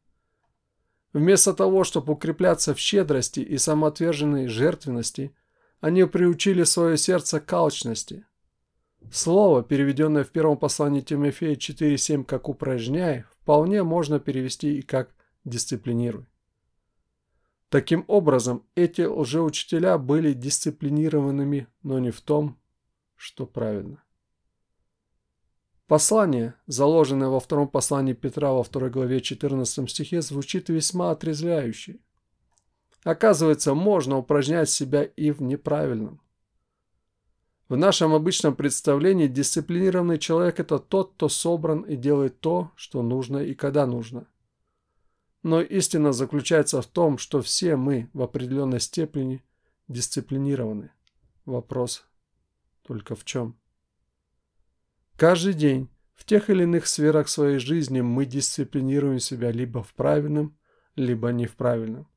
Вместо 1.11 1.53
того, 1.53 1.83
чтобы 1.83 2.13
укрепляться 2.13 2.73
в 2.73 2.79
щедрости 2.79 3.41
и 3.41 3.57
самоотверженной 3.57 4.47
жертвенности, 4.47 5.35
они 5.81 6.05
приучили 6.05 6.63
свое 6.63 6.97
сердце 6.97 7.41
к 7.41 7.51
алчности. 7.51 8.25
Слово, 9.11 9.61
переведенное 9.61 10.23
в 10.23 10.29
первом 10.29 10.55
послании 10.55 11.01
Тимофея 11.01 11.57
4.7 11.57 12.23
как 12.23 12.47
«упражняй», 12.47 13.25
вполне 13.41 13.83
можно 13.83 14.21
перевести 14.21 14.79
и 14.79 14.81
как 14.81 15.13
«дисциплинируй». 15.43 16.27
Таким 17.67 18.05
образом, 18.07 18.63
эти 18.75 19.01
лжеучителя 19.01 19.97
были 19.97 20.31
дисциплинированными, 20.31 21.67
но 21.83 21.99
не 21.99 22.11
в 22.11 22.21
том, 22.21 22.57
что 23.17 23.45
правильно. 23.45 24.01
Послание, 25.87 26.55
заложенное 26.67 27.29
во 27.29 27.39
втором 27.39 27.67
послании 27.67 28.13
Петра 28.13 28.51
во 28.51 28.63
второй 28.63 28.89
главе 28.89 29.21
14 29.21 29.89
стихе, 29.89 30.21
звучит 30.21 30.69
весьма 30.69 31.11
отрезвляюще. 31.11 31.99
Оказывается, 33.03 33.73
можно 33.73 34.17
упражнять 34.17 34.69
себя 34.69 35.03
и 35.03 35.31
в 35.31 35.41
неправильном. 35.41 36.21
В 37.69 37.77
нашем 37.77 38.13
обычном 38.13 38.55
представлении 38.55 39.27
дисциплинированный 39.27 40.19
человек– 40.19 40.59
это 40.61 40.79
тот, 40.79 41.13
кто 41.13 41.29
собран 41.29 41.81
и 41.81 41.95
делает 41.95 42.39
то, 42.39 42.71
что 42.75 43.01
нужно 43.01 43.37
и 43.37 43.53
когда 43.53 43.85
нужно. 43.85 44.27
Но 45.43 45.61
истина 45.61 46.11
заключается 46.11 46.81
в 46.81 46.87
том, 46.87 47.17
что 47.17 47.41
все 47.41 47.77
мы 47.77 48.09
в 48.13 48.21
определенной 48.21 48.81
степени 48.81 49.43
дисциплинированы. 49.87 50.91
Вопрос 51.45 52.06
только 52.87 53.15
в 53.15 53.25
чем? 53.25 53.59
Каждый 55.15 55.53
день 55.53 55.89
в 56.15 56.25
тех 56.25 56.49
или 56.49 56.63
иных 56.63 56.87
сферах 56.87 57.29
своей 57.29 57.59
жизни 57.59 58.01
мы 58.01 58.25
дисциплинируем 58.25 59.19
себя 59.19 59.51
либо 59.51 59.83
в 59.83 59.93
правильном, 59.93 60.57
либо 60.95 61.29
не 61.29 61.45
в 61.45 61.55
правильном, 61.55 62.07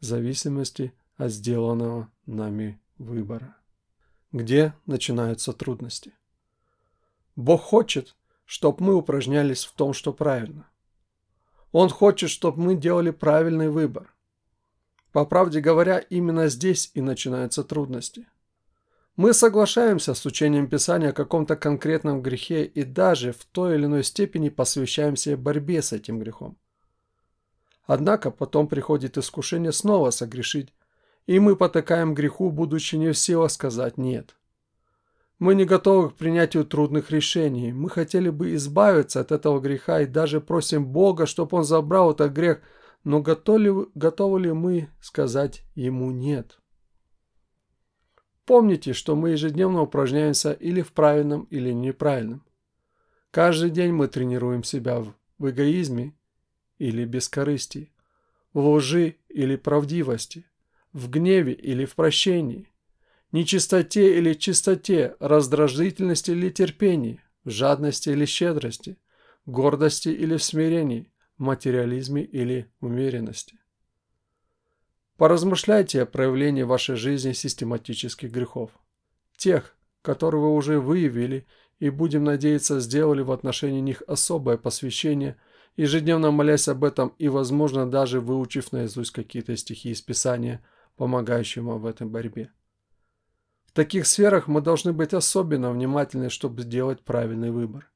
в 0.00 0.04
зависимости 0.04 0.92
от 1.16 1.30
сделанного 1.30 2.10
нами 2.26 2.80
выбора 2.98 3.56
где 4.36 4.74
начинаются 4.86 5.52
трудности. 5.52 6.12
Бог 7.34 7.62
хочет, 7.62 8.16
чтобы 8.44 8.84
мы 8.84 8.94
упражнялись 8.94 9.64
в 9.64 9.72
том, 9.72 9.92
что 9.92 10.12
правильно. 10.12 10.68
Он 11.72 11.88
хочет, 11.88 12.30
чтобы 12.30 12.60
мы 12.60 12.74
делали 12.74 13.10
правильный 13.10 13.68
выбор. 13.68 14.14
По 15.12 15.24
правде 15.24 15.60
говоря, 15.60 15.98
именно 15.98 16.48
здесь 16.48 16.90
и 16.94 17.00
начинаются 17.00 17.64
трудности. 17.64 18.26
Мы 19.16 19.32
соглашаемся 19.32 20.12
с 20.12 20.26
учением 20.26 20.68
Писания 20.68 21.08
о 21.08 21.14
каком-то 21.14 21.56
конкретном 21.56 22.20
грехе 22.20 22.64
и 22.64 22.82
даже 22.84 23.32
в 23.32 23.46
той 23.46 23.76
или 23.76 23.86
иной 23.86 24.04
степени 24.04 24.50
посвящаемся 24.50 25.38
борьбе 25.38 25.80
с 25.80 25.94
этим 25.94 26.18
грехом. 26.18 26.58
Однако 27.86 28.30
потом 28.30 28.68
приходит 28.68 29.16
искушение 29.16 29.72
снова 29.72 30.10
согрешить, 30.10 30.74
и 31.26 31.38
мы 31.38 31.56
потакаем 31.56 32.12
греху, 32.12 32.50
будучи 32.50 32.96
не 32.96 33.12
в 33.12 33.18
силах 33.18 33.50
сказать 33.50 33.96
«нет». 33.96 34.36
Мы 35.38 35.54
не 35.54 35.64
готовы 35.64 36.10
к 36.10 36.14
принятию 36.14 36.64
трудных 36.64 37.10
решений. 37.10 37.72
Мы 37.72 37.90
хотели 37.90 38.30
бы 38.30 38.54
избавиться 38.54 39.20
от 39.20 39.32
этого 39.32 39.60
греха 39.60 40.00
и 40.00 40.06
даже 40.06 40.40
просим 40.40 40.86
Бога, 40.86 41.26
чтобы 41.26 41.58
Он 41.58 41.64
забрал 41.64 42.12
этот 42.12 42.32
грех, 42.32 42.60
но 43.04 43.20
готовы, 43.20 43.88
готовы 43.94 44.40
ли 44.40 44.52
мы 44.52 44.88
сказать 45.00 45.62
Ему 45.74 46.10
«нет»? 46.10 46.58
Помните, 48.46 48.92
что 48.94 49.16
мы 49.16 49.30
ежедневно 49.30 49.82
упражняемся 49.82 50.52
или 50.52 50.80
в 50.80 50.92
правильном, 50.92 51.44
или 51.50 51.72
неправильном. 51.72 52.44
Каждый 53.30 53.70
день 53.70 53.92
мы 53.92 54.08
тренируем 54.08 54.64
себя 54.64 55.00
в, 55.00 55.14
эгоизме 55.38 56.14
или 56.78 57.04
бескорыстии, 57.04 57.92
в 58.54 58.66
лжи 58.66 59.16
или 59.28 59.56
правдивости– 59.56 60.46
в 60.96 61.10
гневе 61.10 61.52
или 61.52 61.84
в 61.84 61.94
прощении, 61.94 62.70
нечистоте 63.30 64.16
или 64.16 64.32
чистоте, 64.32 65.14
раздражительности 65.20 66.30
или 66.30 66.48
терпении, 66.48 67.20
в 67.44 67.50
жадности 67.50 68.08
или 68.08 68.24
щедрости, 68.24 68.96
гордости 69.44 70.08
или 70.08 70.38
смирении, 70.38 71.12
материализме 71.36 72.24
или 72.24 72.72
умеренности. 72.80 73.58
Поразмышляйте 75.16 76.02
о 76.02 76.06
проявлении 76.06 76.62
в 76.62 76.68
вашей 76.68 76.96
жизни 76.96 77.32
систематических 77.32 78.30
грехов. 78.30 78.70
Тех, 79.36 79.74
которые 80.02 80.42
вы 80.42 80.54
уже 80.54 80.80
выявили 80.80 81.46
и, 81.78 81.90
будем 81.90 82.24
надеяться, 82.24 82.80
сделали 82.80 83.22
в 83.22 83.32
отношении 83.32 83.80
них 83.80 84.02
особое 84.06 84.56
посвящение, 84.56 85.36
ежедневно 85.76 86.30
молясь 86.30 86.68
об 86.68 86.84
этом 86.84 87.14
и, 87.18 87.28
возможно, 87.28 87.90
даже 87.90 88.20
выучив 88.20 88.72
наизусть 88.72 89.12
какие-то 89.12 89.56
стихи 89.56 89.90
из 89.90 90.02
Писания– 90.02 90.64
помогающему 90.96 91.78
в 91.78 91.86
этой 91.86 92.06
борьбе. 92.06 92.50
В 93.66 93.72
таких 93.72 94.06
сферах 94.06 94.48
мы 94.48 94.60
должны 94.60 94.92
быть 94.92 95.12
особенно 95.12 95.70
внимательны, 95.70 96.30
чтобы 96.30 96.62
сделать 96.62 97.02
правильный 97.02 97.50
выбор. 97.50 97.90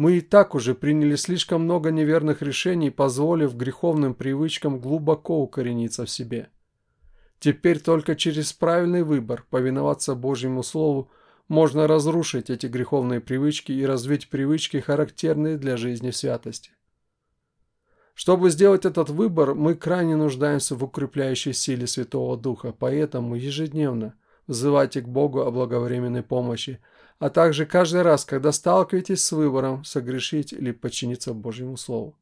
Мы 0.00 0.16
и 0.16 0.20
так 0.22 0.54
уже 0.54 0.74
приняли 0.74 1.14
слишком 1.14 1.64
много 1.64 1.90
неверных 1.90 2.40
решений, 2.40 2.88
позволив 2.88 3.54
греховным 3.54 4.14
привычкам 4.14 4.80
глубоко 4.80 5.42
укорениться 5.42 6.06
в 6.06 6.10
себе. 6.10 6.48
Теперь 7.38 7.80
только 7.80 8.16
через 8.16 8.54
правильный 8.54 9.02
выбор 9.02 9.44
повиноваться 9.50 10.14
Божьему 10.14 10.62
Слову 10.62 11.10
можно 11.48 11.86
разрушить 11.86 12.48
эти 12.48 12.64
греховные 12.64 13.20
привычки 13.20 13.72
и 13.72 13.84
развить 13.84 14.30
привычки, 14.30 14.80
характерные 14.80 15.58
для 15.58 15.76
жизни 15.76 16.12
в 16.12 16.16
святости. 16.16 16.70
Чтобы 18.14 18.48
сделать 18.48 18.86
этот 18.86 19.10
выбор, 19.10 19.54
мы 19.54 19.74
крайне 19.74 20.16
нуждаемся 20.16 20.76
в 20.76 20.82
укрепляющей 20.82 21.52
силе 21.52 21.86
Святого 21.86 22.38
Духа, 22.38 22.72
поэтому 22.72 23.34
ежедневно 23.34 24.14
взывайте 24.46 25.02
к 25.02 25.08
Богу 25.08 25.42
о 25.42 25.50
благовременной 25.50 26.22
помощи, 26.22 26.80
а 27.20 27.28
также 27.28 27.66
каждый 27.66 28.00
раз, 28.00 28.24
когда 28.24 28.50
сталкиваетесь 28.50 29.22
с 29.22 29.30
выбором 29.30 29.84
согрешить 29.84 30.54
или 30.54 30.72
подчиниться 30.72 31.34
Божьему 31.34 31.76
Слову. 31.76 32.16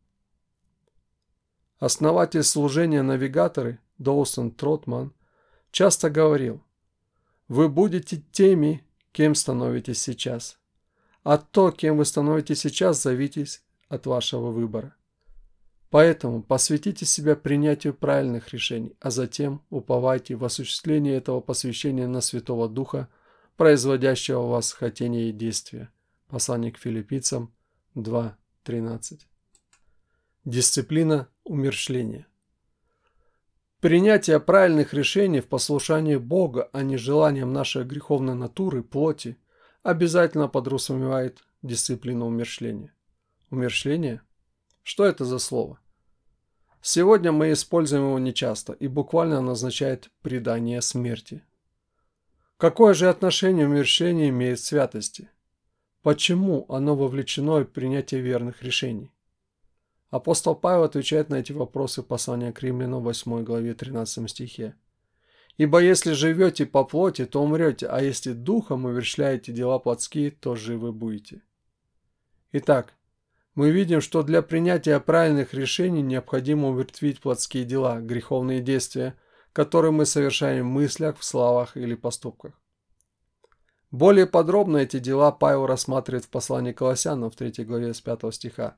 Основатель 1.79 2.43
служения 2.43 3.03
навигаторы 3.03 3.79
Доусон 3.99 4.51
Тротман 4.51 5.15
часто 5.71 6.11
говорил, 6.11 6.65
«Вы 7.47 7.69
будете 7.69 8.23
теми, 8.33 8.85
кем 9.13 9.37
становитесь 9.37 10.03
сейчас, 10.03 10.59
а 11.23 11.39
то, 11.39 11.71
кем 11.71 11.99
вы 11.99 12.05
становитесь 12.05 12.61
сейчас, 12.61 13.01
зависит 13.01 13.63
от 13.89 14.07
вашего 14.07 14.51
выбора. 14.51 14.97
Поэтому 15.91 16.43
посвятите 16.43 17.07
себя 17.07 17.37
принятию 17.37 17.95
правильных 17.95 18.53
решений, 18.53 18.97
а 19.01 19.11
затем 19.11 19.63
уповайте 19.71 20.35
в 20.35 20.45
осуществление 20.45 21.17
этого 21.17 21.41
посвящения 21.41 22.09
на 22.09 22.21
Святого 22.21 22.69
Духа, 22.69 23.09
производящего 23.59 24.40
в 24.42 24.51
вас 24.51 24.73
хотение 24.73 25.29
и 25.29 25.33
действия. 25.33 25.92
Послание 26.29 26.73
к 26.73 26.79
филиппийцам 26.79 27.53
2.13. 27.97 29.21
Дисциплина 30.44 31.29
умершления. 31.44 32.29
Принятие 33.81 34.38
правильных 34.38 34.94
решений 34.94 35.40
в 35.40 35.49
послушании 35.49 36.16
Бога, 36.16 36.71
а 36.73 36.83
не 36.83 36.97
желанием 36.97 37.53
нашей 37.53 37.85
греховной 37.85 38.35
натуры, 38.35 38.83
плоти, 38.83 39.37
обязательно 39.83 40.49
подразумевает 40.49 41.44
дисциплину 41.62 42.27
умершления. 42.27 42.94
Умершление– 43.51 44.23
что 44.85 45.05
это 45.05 45.25
за 45.25 45.38
слово? 45.38 45.81
Сегодня 46.81 47.33
мы 47.33 47.53
используем 47.53 48.05
его 48.05 48.18
нечасто 48.18 48.73
и 48.73 48.87
буквально 48.87 49.51
означает 49.51 50.11
предание 50.23 50.81
смерти. 50.81 51.42
Какое 52.59 52.92
же 52.92 53.09
отношение 53.09 53.68
умерщение 53.68 54.31
имеет 54.31 54.59
к 54.59 54.62
святости? 54.62 55.31
Почему 56.03 56.66
оно 56.68 56.97
вовлечено 56.97 57.61
в 57.61 57.66
принятие 57.66 58.21
верных 58.21 58.64
решений? 58.64 59.12
Апостол 60.11 60.57
Павел 60.57 60.83
отвечает 60.83 61.31
на 61.31 61.37
эти 61.37 61.53
вопросы 61.53 62.03
в 62.03 62.07
послании 62.07 62.51
к 62.51 62.61
римлянам 62.61 63.05
8 63.05 63.44
главе 63.44 63.75
13 63.75 64.29
стихе. 64.29 64.75
«Ибо 65.57 65.79
если 65.79 66.11
живете 66.11 66.66
по 66.66 66.83
плоти, 66.83 67.27
то 67.27 67.40
умрете, 67.40 67.87
а 67.87 68.03
если 68.03 68.33
духом 68.33 68.87
увершляете 68.87 69.53
дела 69.53 69.79
плотские, 69.79 70.33
то 70.33 70.57
живы 70.57 70.90
будете». 70.92 71.42
Итак, 72.51 72.94
мы 73.55 73.71
видим, 73.71 74.01
что 74.01 74.25
для 74.25 74.42
принятия 74.42 74.99
правильных 74.99 75.55
решений 75.55 76.03
необходимо 76.03 76.71
умертвить 76.71 77.21
плотские 77.21 77.64
дела, 77.64 78.01
греховные 78.01 78.61
действия, 78.61 79.14
которые 79.59 79.90
мы 79.90 80.07
совершаем 80.07 80.68
в 80.68 80.73
мыслях, 80.73 81.18
в 81.18 81.25
словах 81.25 81.77
или 81.77 81.97
поступках. 81.97 82.53
Более 83.90 84.29
подробно 84.29 84.77
эти 84.77 85.01
дела 85.01 85.33
Павел 85.33 85.66
рассматривает 85.66 86.27
в 86.27 86.29
послании 86.29 86.71
Колоссянам 86.71 87.29
в 87.29 87.35
3 87.35 87.64
главе 87.64 87.92
с 87.92 88.01
5 88.01 88.33
стиха. 88.33 88.77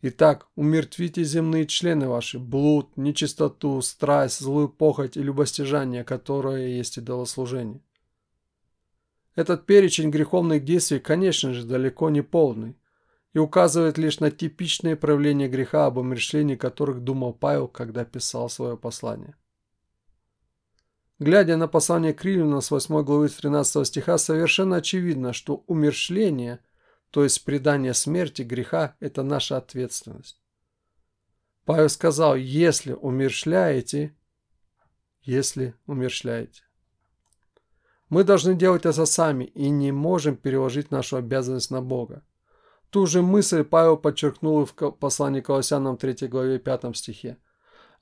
Итак, 0.00 0.48
умертвите 0.56 1.22
земные 1.24 1.66
члены 1.66 2.08
ваши, 2.08 2.38
блуд, 2.38 2.96
нечистоту, 2.96 3.82
страсть, 3.82 4.40
злую 4.40 4.70
похоть 4.70 5.18
и 5.18 5.22
любостяжание, 5.22 6.04
которое 6.04 6.68
есть 6.68 6.96
идолослужение. 6.96 7.82
Этот 9.34 9.66
перечень 9.66 10.08
греховных 10.08 10.64
действий, 10.64 11.00
конечно 11.00 11.52
же, 11.52 11.66
далеко 11.66 12.08
не 12.08 12.22
полный 12.22 12.78
и 13.34 13.38
указывает 13.38 13.98
лишь 13.98 14.20
на 14.20 14.30
типичные 14.30 14.96
проявления 14.96 15.48
греха, 15.48 15.84
об 15.84 15.98
умершлении 15.98 16.56
которых 16.56 17.00
думал 17.00 17.34
Павел, 17.34 17.68
когда 17.68 18.06
писал 18.06 18.48
свое 18.48 18.78
послание. 18.78 19.36
Глядя 21.22 21.56
на 21.56 21.68
послание 21.68 22.12
к 22.12 22.24
Римлянам 22.24 22.60
с 22.60 22.72
8 22.72 23.04
главы 23.04 23.28
13 23.28 23.86
стиха, 23.86 24.18
совершенно 24.18 24.78
очевидно, 24.78 25.32
что 25.32 25.62
умершление, 25.68 26.58
то 27.10 27.22
есть 27.22 27.44
предание 27.44 27.94
смерти 27.94 28.42
греха, 28.42 28.96
это 28.98 29.22
наша 29.22 29.56
ответственность. 29.56 30.40
Павел 31.64 31.88
сказал, 31.90 32.34
если 32.34 32.92
умершляете, 32.92 34.16
если 35.22 35.76
умершляете. 35.86 36.64
Мы 38.08 38.24
должны 38.24 38.56
делать 38.56 38.84
это 38.84 39.06
сами 39.06 39.44
и 39.44 39.70
не 39.70 39.92
можем 39.92 40.34
переложить 40.34 40.90
нашу 40.90 41.18
обязанность 41.18 41.70
на 41.70 41.80
Бога. 41.80 42.24
Ту 42.90 43.06
же 43.06 43.22
мысль 43.22 43.62
Павел 43.62 43.96
подчеркнул 43.96 44.64
в 44.64 44.72
послании 44.72 45.40
Колоссянам 45.40 45.96
3 45.96 46.26
главе 46.26 46.58
5 46.58 46.96
стихе. 46.96 47.38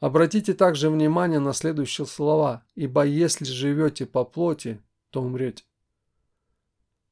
Обратите 0.00 0.54
также 0.54 0.88
внимание 0.88 1.40
на 1.40 1.52
следующие 1.52 2.06
слова 2.06 2.64
«Ибо 2.74 3.04
если 3.04 3.44
живете 3.44 4.06
по 4.06 4.24
плоти, 4.24 4.80
то 5.10 5.22
умрете». 5.22 5.64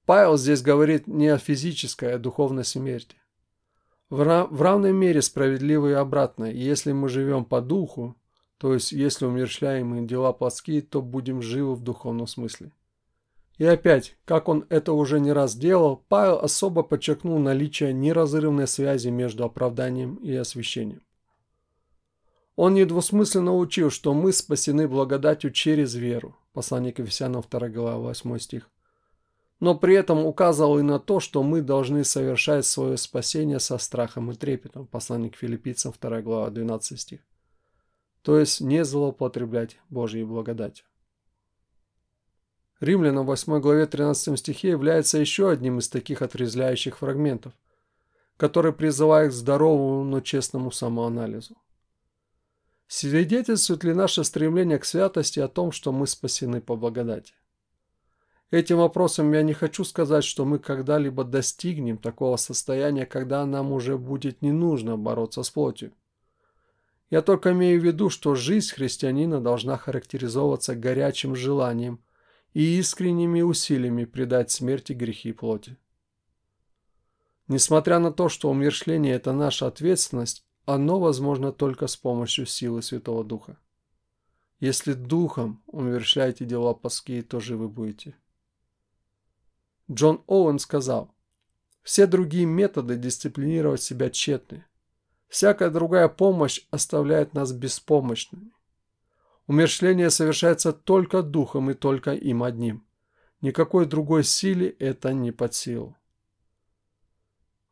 Павел 0.06 0.38
здесь 0.38 0.62
говорит 0.62 1.06
не 1.06 1.28
о 1.28 1.36
физической, 1.36 2.14
а 2.14 2.18
духовной 2.18 2.64
смерти. 2.64 3.16
В, 4.08 4.24
в 4.50 4.62
равной 4.62 4.94
мере 4.94 5.20
справедливо 5.20 5.88
и 5.88 5.92
обратно. 5.92 6.46
Если 6.46 6.92
мы 6.92 7.10
живем 7.10 7.44
по 7.44 7.60
духу, 7.60 8.16
то 8.56 8.72
есть 8.72 8.92
если 8.92 9.26
умерщвляемые 9.26 10.06
дела 10.06 10.32
плотские, 10.32 10.80
то 10.80 11.02
будем 11.02 11.42
живы 11.42 11.74
в 11.74 11.82
духовном 11.82 12.26
смысле. 12.26 12.72
И 13.58 13.66
опять, 13.66 14.16
как 14.24 14.48
он 14.48 14.64
это 14.70 14.94
уже 14.94 15.20
не 15.20 15.32
раз 15.32 15.54
делал, 15.54 16.02
Павел 16.08 16.38
особо 16.38 16.82
подчеркнул 16.82 17.38
наличие 17.38 17.92
неразрывной 17.92 18.66
связи 18.66 19.08
между 19.08 19.44
оправданием 19.44 20.14
и 20.14 20.34
освящением. 20.34 21.02
Он 22.58 22.74
недвусмысленно 22.74 23.54
учил, 23.54 23.88
что 23.90 24.14
мы 24.14 24.32
спасены 24.32 24.88
благодатью 24.88 25.52
через 25.52 25.94
веру. 25.94 26.36
Послание 26.52 26.92
к 26.92 26.98
Ефесянам 26.98 27.44
2 27.48 27.68
глава 27.68 27.98
8 27.98 28.38
стих 28.38 28.68
но 29.60 29.76
при 29.76 29.94
этом 29.96 30.24
указывал 30.24 30.78
и 30.78 30.82
на 30.82 30.98
то, 30.98 31.20
что 31.20 31.42
мы 31.42 31.62
должны 31.62 32.04
совершать 32.04 32.64
свое 32.64 32.96
спасение 32.96 33.58
со 33.58 33.78
страхом 33.78 34.30
и 34.30 34.34
трепетом. 34.34 34.86
Послание 34.86 35.30
к 35.30 35.36
филиппийцам 35.36 35.92
2 36.00 36.22
глава 36.22 36.50
12 36.50 37.00
стих. 37.00 37.20
То 38.22 38.38
есть 38.38 38.60
не 38.60 38.84
злоупотреблять 38.84 39.78
Божьей 39.88 40.24
благодатью. 40.24 40.86
Римлянам 42.80 43.26
8 43.26 43.60
главе 43.60 43.86
13 43.86 44.38
стихе 44.38 44.70
является 44.70 45.18
еще 45.18 45.50
одним 45.50 45.80
из 45.80 45.88
таких 45.88 46.22
отрезвляющих 46.22 46.98
фрагментов, 46.98 47.52
который 48.36 48.72
призывает 48.72 49.32
к 49.32 49.34
здоровому, 49.34 50.04
но 50.04 50.20
честному 50.20 50.70
самоанализу. 50.70 51.56
Свидетельствует 52.88 53.84
ли 53.84 53.92
наше 53.92 54.24
стремление 54.24 54.78
к 54.78 54.86
святости 54.86 55.40
о 55.40 55.48
том, 55.48 55.72
что 55.72 55.92
мы 55.92 56.06
спасены 56.06 56.62
по 56.62 56.74
благодати? 56.74 57.34
Этим 58.50 58.78
вопросом 58.78 59.30
я 59.34 59.42
не 59.42 59.52
хочу 59.52 59.84
сказать, 59.84 60.24
что 60.24 60.46
мы 60.46 60.58
когда-либо 60.58 61.22
достигнем 61.22 61.98
такого 61.98 62.36
состояния, 62.36 63.04
когда 63.04 63.44
нам 63.44 63.72
уже 63.72 63.98
будет 63.98 64.40
не 64.40 64.52
нужно 64.52 64.96
бороться 64.96 65.42
с 65.42 65.50
плотью. 65.50 65.92
Я 67.10 67.20
только 67.20 67.52
имею 67.52 67.78
в 67.78 67.84
виду, 67.84 68.08
что 68.08 68.34
жизнь 68.34 68.72
христианина 68.72 69.38
должна 69.38 69.76
характеризовываться 69.76 70.74
горячим 70.74 71.36
желанием 71.36 72.02
и 72.54 72.78
искренними 72.78 73.42
усилиями 73.42 74.06
предать 74.06 74.50
смерти 74.50 74.94
грехи 74.94 75.32
плоти. 75.32 75.76
Несмотря 77.48 77.98
на 77.98 78.12
то, 78.12 78.30
что 78.30 78.50
умершление– 78.50 79.14
это 79.16 79.32
наша 79.34 79.66
ответственность, 79.66 80.47
оно 80.68 81.00
возможно 81.00 81.50
только 81.50 81.86
с 81.86 81.96
помощью 81.96 82.44
силы 82.44 82.82
Святого 82.82 83.24
Духа. 83.24 83.58
Если 84.60 84.92
Духом 84.92 85.62
умерщвляете 85.66 86.44
дела 86.44 86.74
плоские, 86.74 87.22
то 87.22 87.40
живы 87.40 87.70
будете. 87.70 88.14
Джон 89.90 90.22
Оуэн 90.26 90.58
сказал, 90.58 91.14
«Все 91.82 92.06
другие 92.06 92.44
методы 92.44 92.96
дисциплинировать 92.96 93.80
себя 93.80 94.10
тщетны. 94.10 94.66
Всякая 95.28 95.70
другая 95.70 96.08
помощь 96.08 96.66
оставляет 96.70 97.32
нас 97.32 97.50
беспомощными. 97.52 98.52
Умершление 99.46 100.10
совершается 100.10 100.74
только 100.74 101.22
духом 101.22 101.70
и 101.70 101.74
только 101.74 102.12
им 102.12 102.42
одним. 102.42 102.86
Никакой 103.40 103.86
другой 103.86 104.22
силе 104.22 104.68
это 104.68 105.14
не 105.14 105.32
под 105.32 105.54
силу. 105.54 105.96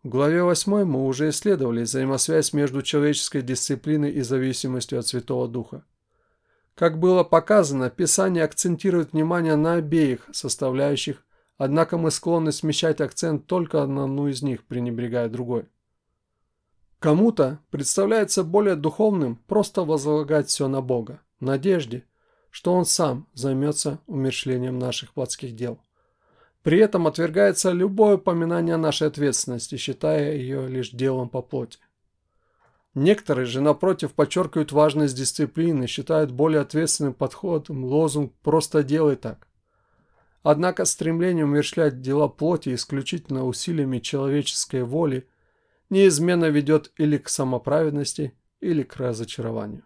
В 0.07 0.09
главе 0.09 0.45
8 0.45 0.85
мы 0.85 1.05
уже 1.05 1.31
исследовали 1.31 1.83
взаимосвязь 1.83 2.53
между 2.53 2.81
человеческой 2.83 3.42
дисциплиной 3.42 4.12
и 4.12 4.21
зависимостью 4.23 5.01
от 5.01 5.09
Святого 5.09 5.49
Духа. 5.49 5.85
Как 6.77 7.01
было 7.01 7.25
показано, 7.25 7.90
Писание 7.90 8.45
акцентирует 8.45 9.14
внимание 9.14 9.57
на 9.57 9.75
обеих 9.75 10.29
составляющих 10.31 11.25
Однако 11.59 11.99
мы 11.99 12.12
склонны 12.12 12.53
смещать 12.53 13.01
акцент 13.01 13.49
только 13.49 13.85
на 13.85 14.05
одну 14.05 14.29
из 14.29 14.42
них, 14.42 14.64
пренебрегая 14.64 15.29
другой. 15.29 15.66
Кому-то 17.01 17.59
представляется 17.71 18.45
более 18.45 18.77
духовным 18.77 19.42
просто 19.49 19.83
возлагать 19.83 20.47
все 20.49 20.69
на 20.69 20.83
Бога, 20.83 21.21
в 21.40 21.45
надежде, 21.45 22.05
что 22.51 22.73
Он 22.73 22.85
сам 22.85 23.27
займется 23.35 23.99
умершлением 24.07 24.79
наших 24.79 25.14
плотских 25.14 25.57
дел. 25.57 25.81
При 26.67 26.81
этом 26.81 27.07
отвергается 27.07 27.71
любое 27.71 28.17
упоминание 28.17 28.77
нашей 28.77 29.07
ответственности, 29.07 29.77
считая 29.77 30.35
ее 30.35 30.67
лишь 30.67 30.91
делом 30.91 31.29
по 31.29 31.41
плоти. 31.41 31.79
Некоторые 32.93 33.47
же, 33.47 33.61
напротив, 33.61 34.15
подчеркивают 34.15 34.73
важность 34.73 35.17
дисциплины, 35.17 35.87
считают 35.87 36.33
более 36.33 36.63
ответственным 36.63 37.15
подходом 37.15 37.85
лозунг 37.85 38.33
«просто 38.43 38.83
делай 38.83 39.15
так». 39.15 39.47
Однако 40.43 40.87
стремление 40.87 41.45
умершлять 41.45 42.01
дела 42.01 42.27
плоти 42.27 42.75
исключительно 42.75 43.47
усилиями 43.47 44.01
человеческой 44.01 44.83
воли 44.83 45.29
неизменно 45.89 46.47
ведет 46.47 46.91
или 46.97 47.17
к 47.17 47.29
самоправедности, 47.29 48.37
или 48.59 48.83
к 48.83 48.97
разочарованию. 48.97 49.85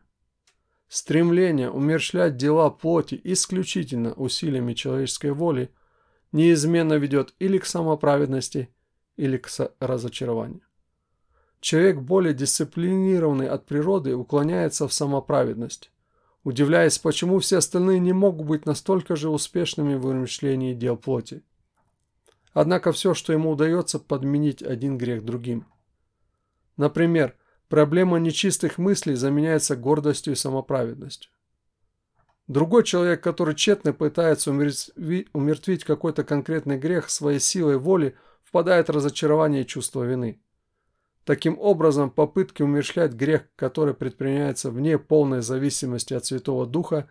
Стремление 0.88 1.70
умершлять 1.70 2.38
дела 2.38 2.70
плоти 2.70 3.20
исключительно 3.22 4.14
усилиями 4.14 4.72
человеческой 4.72 5.32
воли 5.32 5.70
неизменно 6.32 6.94
ведет 6.94 7.34
или 7.38 7.58
к 7.58 7.66
самоправедности, 7.66 8.68
или 9.16 9.36
к 9.36 9.48
разочарованию. 9.80 10.62
Человек 11.60 11.98
более 11.98 12.32
дисциплинированный 12.32 13.48
от 13.48 13.66
природы 13.66 14.16
уклоняется 14.16 14.88
в 14.88 14.92
самоправедность, 14.94 15.92
удивляясь, 16.42 16.98
почему 16.98 17.38
все 17.38 17.58
остальные 17.58 18.00
не 18.00 18.14
могут 18.14 18.46
быть 18.46 18.66
настолько 18.66 19.14
же 19.14 19.28
успешными 19.28 19.94
в 19.94 20.06
умышлении 20.06 20.72
дел 20.72 20.96
плоти. 20.96 21.42
Однако 22.52 22.92
все, 22.92 23.14
что 23.14 23.32
ему 23.32 23.50
удается, 23.50 23.98
подменить 23.98 24.62
один 24.62 24.96
грех 24.96 25.24
другим. 25.24 25.66
Например, 26.76 27.36
проблема 27.68 28.18
нечистых 28.18 28.78
мыслей 28.78 29.14
заменяется 29.14 29.76
гордостью 29.76 30.32
и 30.32 30.36
самоправедностью. 30.36 31.30
Другой 32.50 32.82
человек, 32.82 33.22
который 33.22 33.54
тщетно 33.54 33.92
пытается 33.92 34.50
умертвить 34.50 35.84
какой-то 35.84 36.24
конкретный 36.24 36.78
грех 36.78 37.08
своей 37.08 37.38
силой 37.38 37.78
воли, 37.78 38.16
впадает 38.42 38.88
в 38.88 38.90
разочарование 38.90 39.62
и 39.62 39.66
чувство 39.66 40.02
вины. 40.02 40.42
Таким 41.22 41.56
образом, 41.60 42.10
попытки 42.10 42.62
умершлять 42.62 43.12
грех, 43.12 43.44
который 43.54 43.94
предпринимается 43.94 44.72
вне 44.72 44.98
полной 44.98 45.42
зависимости 45.42 46.12
от 46.12 46.24
Святого 46.24 46.66
Духа, 46.66 47.08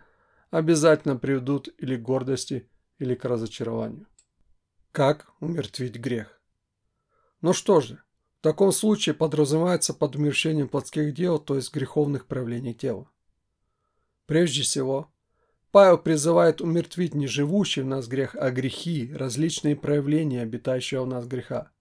обязательно 0.51 1.15
приведут 1.15 1.69
или 1.77 1.95
к 1.95 2.01
гордости, 2.01 2.69
или 2.97 3.15
к 3.15 3.23
разочарованию. 3.23 4.07
Как 4.91 5.31
умертвить 5.39 5.95
грех? 5.95 6.41
Ну 7.39 7.53
что 7.53 7.79
же, 7.79 8.03
в 8.39 8.43
таком 8.43 8.73
случае 8.73 9.15
подразумевается 9.15 9.93
под 9.93 10.17
умерщением 10.17 10.67
плотских 10.67 11.13
дел, 11.13 11.39
то 11.39 11.55
есть 11.55 11.73
греховных 11.73 12.25
проявлений 12.25 12.73
тела. 12.73 13.09
Прежде 14.25 14.63
всего, 14.63 15.09
Павел 15.71 15.99
призывает 15.99 16.61
умертвить 16.61 17.13
не 17.13 17.27
живущий 17.27 17.81
в 17.81 17.85
нас 17.85 18.07
грех, 18.07 18.35
а 18.35 18.49
грехи, 18.49 19.13
различные 19.13 19.75
проявления 19.75 20.41
обитающего 20.41 21.03
в 21.03 21.07
нас 21.07 21.27
греха. 21.27 21.71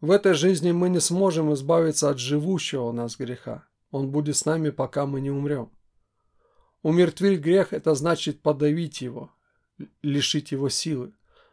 В 0.00 0.10
этой 0.10 0.34
жизни 0.34 0.72
мы 0.72 0.88
не 0.88 1.00
сможем 1.00 1.52
избавиться 1.54 2.10
от 2.10 2.18
живущего 2.18 2.82
у 2.82 2.92
нас 2.92 3.16
греха. 3.16 3.64
Он 3.90 4.10
будет 4.10 4.36
с 4.36 4.44
нами, 4.44 4.70
пока 4.70 5.06
мы 5.06 5.20
не 5.20 5.30
умрем. 5.30 5.70
Умертвить 6.82 7.40
грех– 7.40 7.68
это 7.72 7.94
значит 7.94 8.42
подавить 8.42 9.00
его, 9.00 9.30
лишить 10.02 10.52
его 10.52 10.68
силы, 10.68 11.12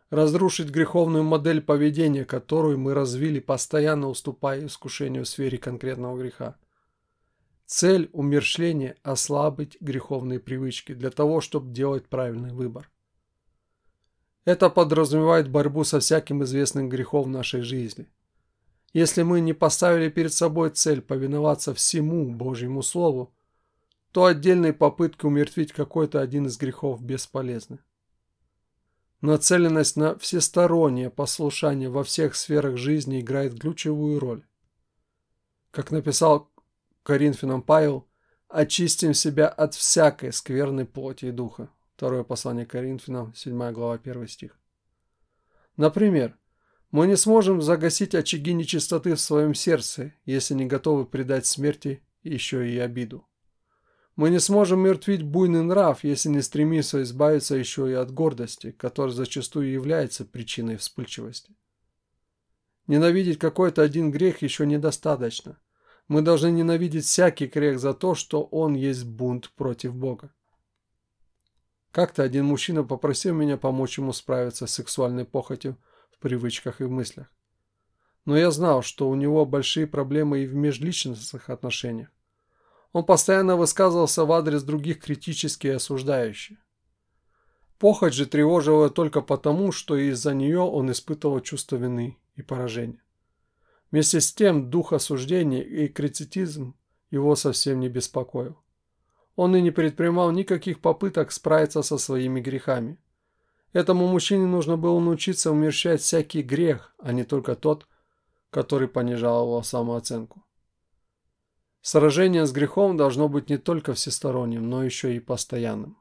разрушить 0.09 0.69
греховную 0.69 1.23
модель 1.23 1.61
поведения, 1.61 2.25
которую 2.25 2.79
мы 2.79 2.93
развили, 2.93 3.39
постоянно 3.39 4.09
уступая 4.09 4.65
искушению 4.65 5.25
в 5.25 5.27
сфере 5.27 5.57
конкретного 5.57 6.17
греха. 6.17 6.55
Цель 7.75 8.09
умершления– 8.13 8.97
ослабить 9.03 9.77
греховные 9.81 10.39
привычки 10.39 10.93
для 10.93 11.09
того, 11.09 11.41
чтобы 11.41 11.73
делать 11.73 12.07
правильный 12.07 12.53
выбор. 12.53 12.91
Это 14.45 14.69
подразумевает 14.69 15.49
борьбу 15.49 15.83
со 15.83 15.99
всяким 15.99 16.43
известным 16.43 16.87
грехом 16.87 17.23
в 17.23 17.29
нашей 17.29 17.61
жизни– 17.61 18.07
если 18.93 19.23
мы 19.23 19.41
не 19.41 19.53
поставили 19.53 20.07
перед 20.09 20.31
собой 20.31 20.69
цель 20.69 21.01
повиноваться 21.01 21.73
всему 21.73 22.31
Божьему 22.31 22.83
Слову, 22.83 23.33
то 24.11 24.25
отдельные 24.25 24.71
попытки 24.71 25.25
умертвить 25.25 25.73
какой-то 25.73 26.21
один 26.21 26.45
из 26.45 26.57
грехов 26.57 27.01
бесполезны. 27.01 27.79
Нацеленность 29.21 29.95
на 29.95 30.15
всестороннее 30.19 31.09
послушание 31.09 31.89
во 31.89 32.03
всех 32.03 32.35
сферах 32.35 32.77
жизни 32.77 33.19
играет 33.19 33.59
ключевую 33.59 34.19
роль. 34.19 34.45
Как 35.71 35.89
написал 35.89 36.52
Коринфянам 37.03 37.61
Павел, 37.61 38.07
очистим 38.47 39.13
себя 39.13 39.47
от 39.47 39.75
всякой 39.75 40.31
скверной 40.31 40.85
плоти 40.85 41.25
и 41.25 41.31
духа. 41.31 41.69
Второе 41.95 42.23
послание 42.23 42.65
Коринфянам, 42.65 43.33
7 43.35 43.71
глава, 43.71 43.95
1 43.95 44.27
стих. 44.27 44.57
Например, 45.77 46.37
мы 46.91 47.07
не 47.07 47.17
сможем 47.17 47.61
загасить 47.61 48.15
очаги 48.15 48.53
нечистоты 48.53 49.15
в 49.15 49.19
своем 49.19 49.53
сердце, 49.53 50.13
если 50.25 50.53
не 50.53 50.65
готовы 50.65 51.05
предать 51.05 51.45
смерти 51.45 52.03
еще 52.21 52.69
и 52.69 52.77
обиду. 52.77 53.27
Мы 54.15 54.29
не 54.29 54.39
сможем 54.39 54.81
мертвить 54.81 55.23
буйный 55.23 55.63
нрав, 55.63 56.03
если 56.03 56.29
не 56.29 56.41
стремимся 56.41 57.01
избавиться 57.01 57.55
еще 57.55 57.89
и 57.89 57.93
от 57.93 58.11
гордости, 58.11 58.71
которая 58.71 59.13
зачастую 59.13 59.71
является 59.71 60.23
причиной 60.23 60.77
вспыльчивости. 60.77 61.55
Ненавидеть 62.85 63.39
какой-то 63.39 63.81
один 63.81 64.11
грех 64.11 64.43
еще 64.43 64.67
недостаточно. 64.67 65.57
Мы 66.07 66.21
должны 66.21 66.51
ненавидеть 66.51 67.05
всякий 67.05 67.47
грех 67.47 67.79
за 67.79 67.93
то, 67.93 68.13
что 68.13 68.43
он 68.43 68.73
есть 68.73 69.05
бунт 69.05 69.51
против 69.51 69.95
Бога. 69.95 70.33
Как-то 71.91 72.23
один 72.23 72.45
мужчина 72.45 72.83
попросил 72.83 73.35
меня 73.35 73.55
помочь 73.55 73.99
ему 73.99 74.13
справиться 74.13 74.65
с 74.65 74.73
сексуальной 74.73 75.25
похотью 75.25 75.77
в 76.11 76.19
привычках 76.19 76.81
и 76.81 76.85
в 76.85 76.91
мыслях. 76.91 77.31
Но 78.25 78.35
я 78.35 78.49
знал, 78.51 78.81
что 78.81 79.09
у 79.09 79.15
него 79.15 79.45
большие 79.45 79.85
проблемы 79.85 80.39
и 80.39 80.47
в 80.47 80.55
межличностных 80.55 81.49
отношениях. 81.49 82.09
Он 82.93 83.05
постоянно 83.05 83.57
высказывался 83.57 84.25
в 84.25 84.31
адрес 84.31 84.63
других 84.63 85.01
критически 85.01 85.67
и 85.67 85.71
осуждающе. 85.71 86.57
Похоть 87.77 88.13
же 88.13 88.25
тревожила 88.25 88.89
только 88.89 89.21
потому, 89.21 89.71
что 89.71 89.95
из-за 89.95 90.33
нее 90.33 90.61
он 90.61 90.91
испытывал 90.91 91.41
чувство 91.41 91.75
вины 91.75 92.17
и 92.35 92.41
поражения. 92.41 93.02
Вместе 93.93 94.21
с 94.21 94.33
тем 94.33 94.71
дух 94.71 94.91
осуждения 94.91 95.61
и 95.61 95.87
критицизм 95.87 96.73
его 97.11 97.35
совсем 97.35 97.79
не 97.79 97.89
беспокоил. 97.89 98.57
Он 99.35 99.55
и 99.55 99.61
не 99.61 99.69
предпринимал 99.69 100.31
никаких 100.31 100.81
попыток 100.81 101.31
справиться 101.31 101.83
со 101.83 101.99
своими 101.99 102.41
грехами. 102.41 102.97
Этому 103.71 104.07
мужчине 104.07 104.47
нужно 104.47 104.77
было 104.77 104.99
научиться 104.99 105.51
умерщать 105.51 106.01
всякий 106.01 106.41
грех, 106.41 106.95
а 106.97 107.11
не 107.11 107.23
только 107.23 107.55
тот, 107.55 107.85
который 108.49 108.87
понижал 108.87 109.45
его 109.45 109.61
самооценку. 109.61 110.43
Сражение 111.81 112.47
с 112.47 112.51
грехом 112.51 112.97
должно 112.97 113.29
быть 113.29 113.51
не 113.51 113.59
только 113.59 113.93
всесторонним, 113.93 114.67
но 114.67 114.83
еще 114.83 115.15
и 115.15 115.19
постоянным. 115.19 115.99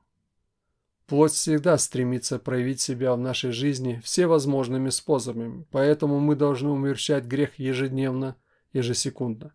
Плоть 1.12 1.32
всегда 1.32 1.76
стремится 1.76 2.38
проявить 2.38 2.80
себя 2.80 3.14
в 3.14 3.18
нашей 3.18 3.52
жизни 3.52 4.00
всевозможными 4.02 4.88
способами, 4.88 5.66
поэтому 5.70 6.18
мы 6.20 6.36
должны 6.36 6.70
умерщать 6.70 7.26
грех 7.26 7.58
ежедневно, 7.58 8.34
ежесекундно. 8.72 9.52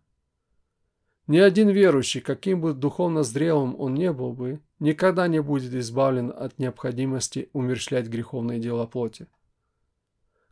Ни 1.26 1.38
один 1.38 1.70
верующий, 1.70 2.20
каким 2.20 2.60
бы 2.60 2.74
духовно 2.74 3.24
зрелым 3.24 3.74
он 3.76 3.94
не 3.94 4.12
был 4.12 4.34
бы, 4.34 4.60
никогда 4.78 5.26
не 5.26 5.42
будет 5.42 5.74
избавлен 5.74 6.32
от 6.32 6.60
необходимости 6.60 7.50
умерщвлять 7.52 8.06
греховные 8.06 8.60
дела 8.60 8.86
плоти. 8.86 9.26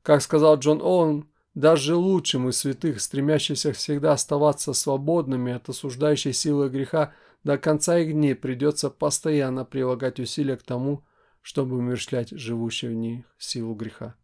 Как 0.03 0.21
сказал 0.23 0.59
Джон 0.59 0.83
Оуэн, 0.83 1.29
даже 1.55 1.95
лучшим 1.95 2.49
из 2.49 2.57
святых, 2.57 3.01
стремящихся 3.01 3.73
всегда 3.73 4.15
оставаться 4.15 4.73
свободными 4.73 5.53
от 5.53 5.69
осуждающей 5.69 6.33
силы 6.33 6.69
греха, 6.69 7.13
до 7.47 7.59
конца 7.59 7.97
их 7.97 8.13
дней 8.13 8.35
придется 8.35 8.91
постоянно 8.91 9.65
прилагать 9.65 10.19
усилия 10.19 10.57
к 10.57 10.65
тому, 10.65 11.05
чтобы 11.43 11.77
умерщвлять 11.77 12.31
живущую 12.31 12.95
в 12.95 12.97
них 12.97 13.25
силу 13.39 13.77
греха. 13.77 14.17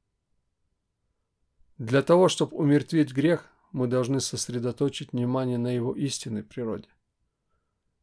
Для 1.78 2.02
того, 2.02 2.26
чтобы 2.26 2.56
умертвить 2.56 3.12
грех, 3.12 3.46
мы 3.70 3.86
должны 3.86 4.18
сосредоточить 4.18 5.12
внимание 5.12 5.56
на 5.56 5.68
его 5.68 5.94
истинной 5.94 6.42
природе. 6.42 6.88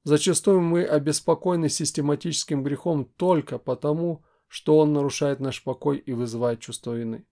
Зачастую 0.06 0.62
мы 0.62 0.86
обеспокоены 0.86 1.68
систематическим 1.68 2.64
грехом 2.64 3.04
только 3.04 3.58
потому, 3.58 4.24
что 4.48 4.78
он 4.78 4.94
нарушает 4.94 5.42
наш 5.42 5.62
покой 5.62 5.98
и 5.98 6.14
вызывает 6.14 6.62
чувство 6.62 6.94
вины. 6.94 7.26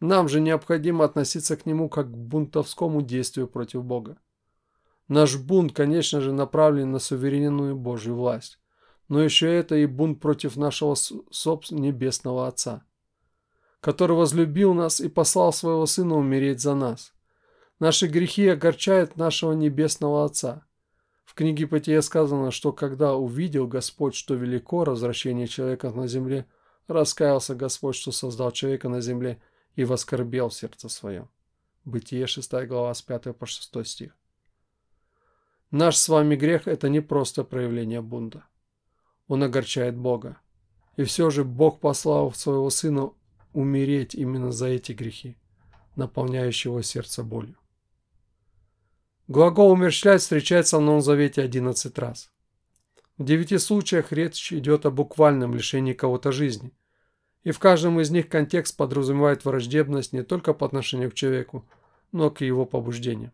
Нам 0.00 0.28
же 0.28 0.38
необходимо 0.38 1.06
относиться 1.06 1.56
к 1.56 1.64
нему 1.64 1.88
как 1.88 2.12
к 2.12 2.14
бунтовскому 2.14 3.00
действию 3.00 3.48
против 3.48 3.84
Бога. 3.84 4.18
Наш 5.08 5.36
бунт, 5.36 5.72
конечно 5.72 6.20
же, 6.20 6.32
направлен 6.32 6.90
на 6.90 6.98
суверенную 6.98 7.76
Божью 7.76 8.14
власть, 8.14 8.58
но 9.08 9.22
еще 9.22 9.54
это 9.54 9.76
и 9.76 9.84
бунт 9.84 10.20
против 10.20 10.56
нашего 10.56 10.94
собственного 10.94 11.84
Небесного 11.84 12.48
Отца, 12.48 12.84
который 13.80 14.16
возлюбил 14.16 14.72
нас 14.72 15.00
и 15.00 15.08
послал 15.08 15.52
своего 15.52 15.84
Сына 15.84 16.16
умереть 16.16 16.60
за 16.60 16.74
нас. 16.74 17.12
Наши 17.80 18.06
грехи 18.06 18.48
огорчают 18.48 19.16
нашего 19.16 19.52
Небесного 19.52 20.24
Отца. 20.24 20.64
В 21.26 21.34
книге 21.34 21.66
Потия 21.66 22.00
сказано, 22.00 22.50
что 22.50 22.72
когда 22.72 23.14
увидел 23.14 23.66
Господь, 23.66 24.14
что 24.14 24.34
велико 24.34 24.84
развращение 24.84 25.48
человека 25.48 25.90
на 25.90 26.06
земле, 26.06 26.46
раскаялся 26.86 27.54
Господь, 27.54 27.96
что 27.96 28.10
создал 28.10 28.52
человека 28.52 28.88
на 28.88 29.02
земле, 29.02 29.42
и 29.74 29.84
воскорбел 29.84 30.50
сердце 30.50 30.88
своем. 30.88 31.28
Бытие 31.84 32.26
6 32.26 32.52
глава 32.66 32.94
с 32.94 33.02
5 33.02 33.36
по 33.36 33.44
6 33.44 33.86
стих. 33.86 34.16
Наш 35.70 35.96
с 35.96 36.08
вами 36.08 36.36
грех– 36.36 36.62
это 36.68 36.88
не 36.88 37.00
просто 37.00 37.44
проявление 37.44 38.00
бунта. 38.00 38.46
Он 39.26 39.42
огорчает 39.42 39.96
Бога. 39.96 40.38
И 40.96 41.04
все 41.04 41.30
же 41.30 41.44
Бог 41.44 41.80
послал 41.80 42.32
своего 42.32 42.70
Сына 42.70 43.12
умереть 43.52 44.14
именно 44.14 44.52
за 44.52 44.68
эти 44.68 44.92
грехи, 44.92 45.36
наполняющие 45.96 46.70
его 46.70 46.82
сердце 46.82 47.22
болью. 47.22 47.56
Глагол 49.26 49.70
«умерщвлять» 49.70 50.20
встречается 50.20 50.78
в 50.78 50.82
Новом 50.82 51.00
Завете 51.00 51.42
11 51.42 51.98
раз. 51.98 52.30
В 53.16 53.24
девяти 53.24 53.58
случаях 53.58 54.12
речь 54.12 54.52
идет 54.52 54.86
о 54.86 54.90
буквальном 54.90 55.54
лишении 55.54 55.92
кого-то 55.92 56.30
жизни. 56.30 56.72
И 57.42 57.52
в 57.52 57.58
каждом 57.58 58.00
из 58.00 58.10
них 58.10 58.28
контекст 58.28 58.76
подразумевает 58.76 59.44
враждебность 59.44 60.12
не 60.12 60.22
только 60.22 60.52
по 60.52 60.66
отношению 60.66 61.10
к 61.10 61.14
человеку, 61.14 61.66
но 62.12 62.26
и 62.26 62.34
к 62.34 62.40
его 62.42 62.66
побуждениям. 62.66 63.32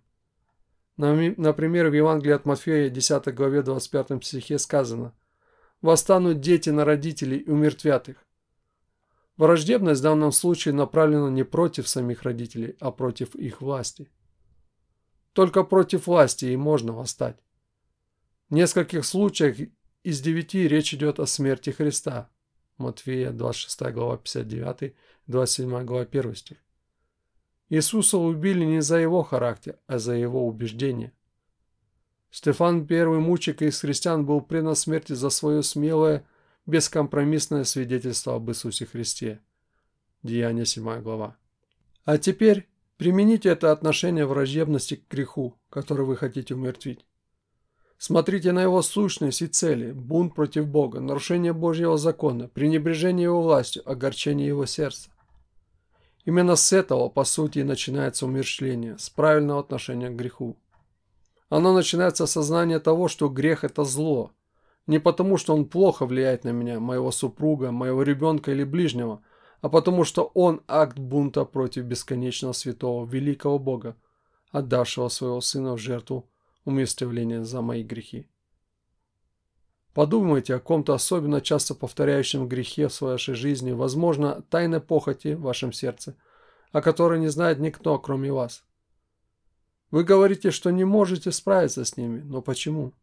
Например, 1.00 1.88
в 1.88 1.94
Евангелии 1.94 2.34
от 2.34 2.44
Матфея, 2.44 2.90
10 2.90 3.34
главе 3.34 3.62
25 3.62 4.22
стихе 4.22 4.58
сказано 4.58 5.14
«Восстанут 5.80 6.40
дети 6.40 6.68
на 6.68 6.84
родителей 6.84 7.38
и 7.38 7.48
умертвят 7.48 8.10
их». 8.10 8.26
Враждебность 9.38 10.00
в 10.00 10.04
данном 10.04 10.30
случае 10.30 10.74
направлена 10.74 11.30
не 11.30 11.42
против 11.42 11.88
самих 11.88 12.24
родителей, 12.24 12.76
а 12.80 12.90
против 12.90 13.34
их 13.34 13.62
власти. 13.62 14.10
Только 15.32 15.64
против 15.64 16.06
власти 16.06 16.44
и 16.44 16.56
можно 16.56 16.92
восстать. 16.92 17.38
В 18.50 18.54
нескольких 18.54 19.06
случаях 19.06 19.56
из 20.02 20.20
девяти 20.20 20.68
речь 20.68 20.92
идет 20.92 21.18
о 21.18 21.24
смерти 21.24 21.70
Христа. 21.70 22.28
Матфея 22.76 23.30
26 23.30 23.92
глава 23.94 24.18
59, 24.18 24.94
27 25.28 25.84
глава 25.86 26.02
1 26.02 26.34
стих. 26.34 26.58
Иисуса 27.70 28.18
убили 28.18 28.64
не 28.64 28.82
за 28.82 28.98
его 28.98 29.22
характер, 29.22 29.78
а 29.86 29.98
за 29.98 30.12
его 30.12 30.46
убеждения. 30.46 31.12
Стефан, 32.30 32.86
первый 32.86 33.20
мучик 33.20 33.62
из 33.62 33.80
христиан, 33.80 34.26
был 34.26 34.42
предан 34.42 34.76
смерти 34.76 35.14
за 35.14 35.30
свое 35.30 35.62
смелое, 35.62 36.26
бескомпромиссное 36.66 37.64
свидетельство 37.64 38.34
об 38.34 38.50
Иисусе 38.50 38.84
Христе. 38.84 39.40
Деяние 40.22 40.66
7 40.66 41.00
глава. 41.00 41.36
А 42.04 42.18
теперь 42.18 42.70
Примените 43.00 43.48
это 43.48 43.72
отношение 43.72 44.26
враждебности 44.26 44.96
к 44.96 45.10
греху, 45.10 45.56
который 45.70 46.04
вы 46.04 46.18
хотите 46.18 46.54
умертвить. 46.54 47.06
Смотрите 47.96 48.52
на 48.52 48.60
его 48.60 48.82
сущность 48.82 49.40
и 49.40 49.46
цели, 49.46 49.92
бунт 49.92 50.34
против 50.34 50.66
Бога, 50.66 51.00
нарушение 51.00 51.54
Божьего 51.54 51.96
закона, 51.96 52.48
пренебрежение 52.48 53.24
его 53.24 53.40
властью, 53.40 53.90
огорчение 53.90 54.48
его 54.48 54.66
сердца. 54.66 55.08
Именно 56.24 56.56
с 56.56 56.72
этого, 56.72 57.08
по 57.08 57.24
сути, 57.24 57.60
и 57.60 57.64
начинается 57.64 58.26
умерщвление, 58.26 58.98
с 58.98 59.10
правильного 59.10 59.60
отношения 59.60 60.10
к 60.10 60.16
греху. 60.16 60.56
Оно 61.48 61.72
начинается 61.72 62.26
с 62.26 62.32
сознания 62.32 62.78
того, 62.78 63.08
что 63.08 63.28
грех– 63.28 63.64
это 63.64 63.84
зло. 63.84 64.32
Не 64.86 64.98
потому, 64.98 65.36
что 65.36 65.54
он 65.54 65.66
плохо 65.66 66.06
влияет 66.06 66.44
на 66.44 66.50
меня, 66.50 66.80
моего 66.80 67.10
супруга, 67.10 67.70
моего 67.70 68.02
ребенка 68.02 68.52
или 68.52 68.64
ближнего– 68.64 69.22
а 69.60 69.68
потому 69.68 70.04
что 70.04 70.30
он 70.34 70.62
акт 70.66 70.98
бунта 70.98 71.44
против 71.44 71.84
бесконечного 71.84 72.52
святого 72.52 73.06
великого 73.06 73.58
Бога, 73.58 73.96
отдавшего 74.50 75.08
своего 75.08 75.40
сына 75.40 75.74
в 75.74 75.78
жертву 75.78 76.28
умертвления 76.64 77.44
за 77.44 77.60
мои 77.60 77.82
грехи. 77.82 78.26
Подумайте 79.94 80.54
о 80.54 80.60
ком-то 80.60 80.94
особенно 80.94 81.40
часто 81.40 81.74
повторяющем 81.74 82.48
грехе 82.48 82.88
в 82.88 83.00
вашей 83.00 83.34
жизни, 83.34 83.72
возможно, 83.72 84.42
тайной 84.48 84.80
похоти 84.80 85.34
в 85.34 85.42
вашем 85.42 85.72
сердце, 85.72 86.16
о 86.70 86.80
которой 86.80 87.18
не 87.18 87.28
знает 87.28 87.58
никто, 87.58 87.98
кроме 87.98 88.32
вас. 88.32 88.64
Вы 89.90 90.04
говорите, 90.04 90.52
что 90.52 90.70
не 90.70 90.84
можете 90.84 91.32
справиться 91.32 91.84
с 91.84 91.96
ними, 91.96 92.20
но 92.20 92.40
почему? 92.40 92.94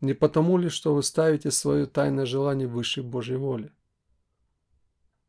Не 0.00 0.14
потому 0.14 0.56
ли, 0.56 0.70
что 0.70 0.94
вы 0.94 1.02
ставите 1.02 1.50
свое 1.50 1.84
тайное 1.84 2.24
желание 2.24 2.66
выше 2.66 3.02
Божьей 3.02 3.36
воли? 3.36 3.70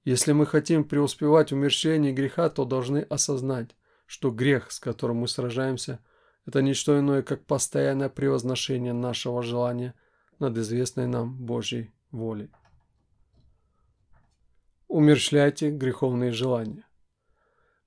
Если 0.05 0.31
мы 0.31 0.45
хотим 0.45 0.85
преуспевать 0.85 1.51
в 1.51 1.55
умерщвлении 1.55 2.13
греха, 2.13 2.49
то 2.49 2.63
должны 2.63 2.99
осознать, 2.99 3.75
что 4.05 4.31
грех, 4.31 4.71
с 4.71 4.79
которым 4.79 5.17
мы 5.17 5.27
сражаемся, 5.27 5.99
это 6.45 6.61
не 6.61 6.73
что 6.73 6.97
иное, 6.97 7.21
как 7.21 7.45
постоянное 7.45 8.09
превозношение 8.09 8.93
нашего 8.93 9.43
желания 9.43 9.93
над 10.41 10.57
известной 10.57 11.07
нам 11.07 11.33
Божьей 11.37 11.91
волей. 12.11 12.49
Умерщвляйте 14.87 15.71
греховные 15.71 16.31
желания. 16.31 16.85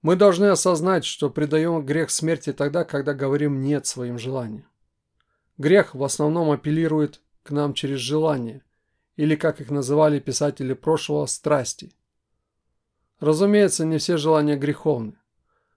Мы 0.00 0.16
должны 0.16 0.46
осознать, 0.46 1.04
что 1.04 1.28
предаем 1.28 1.84
грех 1.84 2.10
смерти 2.10 2.52
тогда, 2.52 2.84
когда 2.84 3.12
говорим 3.12 3.60
«нет» 3.60 3.86
своим 3.86 4.18
желаниям. 4.18 4.66
Грех 5.58 5.94
в 5.94 6.02
основном 6.02 6.50
апеллирует 6.50 7.20
к 7.42 7.50
нам 7.50 7.74
через 7.74 7.98
желание, 7.98 8.62
или, 9.16 9.36
как 9.36 9.60
их 9.60 9.70
называли 9.70 10.18
писатели 10.18 10.72
прошлого, 10.74 11.26
страсти. 11.26 11.92
Разумеется, 13.20 13.84
не 13.84 13.98
все 13.98 14.16
желания 14.16 14.56
греховны. 14.56 15.14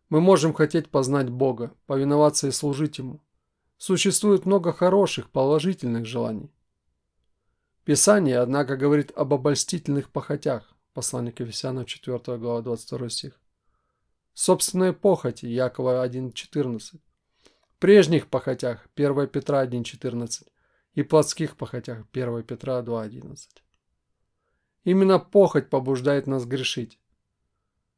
Мы 0.10 0.22
можем 0.22 0.54
хотеть 0.54 0.90
познать 0.90 1.30
Бога, 1.30 1.74
повиноваться 1.86 2.48
и 2.48 2.52
служить 2.52 2.98
Ему. 2.98 3.22
Существует 3.78 4.46
много 4.46 4.74
хороших, 4.74 5.30
положительных 5.30 6.06
желаний. 6.06 6.52
Писание, 7.88 8.40
однако, 8.40 8.76
говорит 8.76 9.14
об 9.16 9.34
обольстительных 9.34 10.10
похотях. 10.10 10.76
Послание 10.94 11.32
к 11.32 11.40
Ефесянам 11.40 11.86
4 11.86 12.38
глава 12.38 12.62
22 12.62 13.08
стих. 13.08 13.40
Собственной 14.34 14.92
похоти, 14.92 15.46
Якова 15.46 16.06
1.14. 16.06 17.00
Прежних 17.80 18.28
похотях, 18.28 18.90
1 18.98 19.28
Петра 19.28 19.66
1.14. 19.66 20.48
И 20.96 21.04
плотских 21.04 21.56
похотях, 21.56 22.06
1 22.12 22.44
Петра 22.44 22.82
2.11. 22.82 23.38
Именно 24.84 25.20
похоть 25.20 25.70
побуждает 25.70 26.28
нас 26.28 26.46
грешить. 26.46 27.00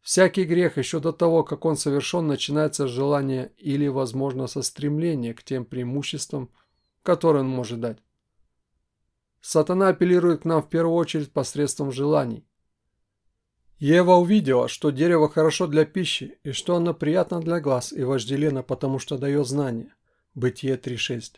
Всякий 0.02 0.44
грех 0.44 0.78
еще 0.78 1.00
до 1.00 1.12
того, 1.12 1.44
как 1.44 1.66
он 1.66 1.78
совершен, 1.78 2.28
начинается 2.28 2.86
с 2.86 2.92
желания 2.92 3.54
или, 3.58 3.88
возможно, 3.88 4.46
со 4.46 4.62
стремления 4.62 5.34
к 5.34 5.42
тем 5.42 5.66
преимуществам, 5.66 6.52
которые 7.02 7.42
он 7.42 7.50
может 7.50 7.80
дать. 7.80 7.98
Сатана 9.42 9.90
апеллирует 9.90 10.42
к 10.42 10.46
нам 10.46 10.62
в 10.62 10.70
первую 10.70 10.96
очередь 10.96 11.32
посредством 11.32 11.92
желаний. 11.92 12.46
Ева 13.78 14.16
увидела, 14.16 14.68
что 14.68 14.90
дерево 14.90 15.30
хорошо 15.30 15.68
для 15.68 15.86
пищи, 15.86 16.38
и 16.44 16.52
что 16.52 16.76
оно 16.76 16.94
приятно 16.94 17.40
для 17.40 17.62
глаз 17.62 17.94
и 17.94 18.04
вожделенно, 18.04 18.62
потому 18.62 19.00
что 19.00 19.18
дает 19.18 19.48
знания. 19.48 19.96
Бытие 20.36 20.76
3.6. 20.76 21.36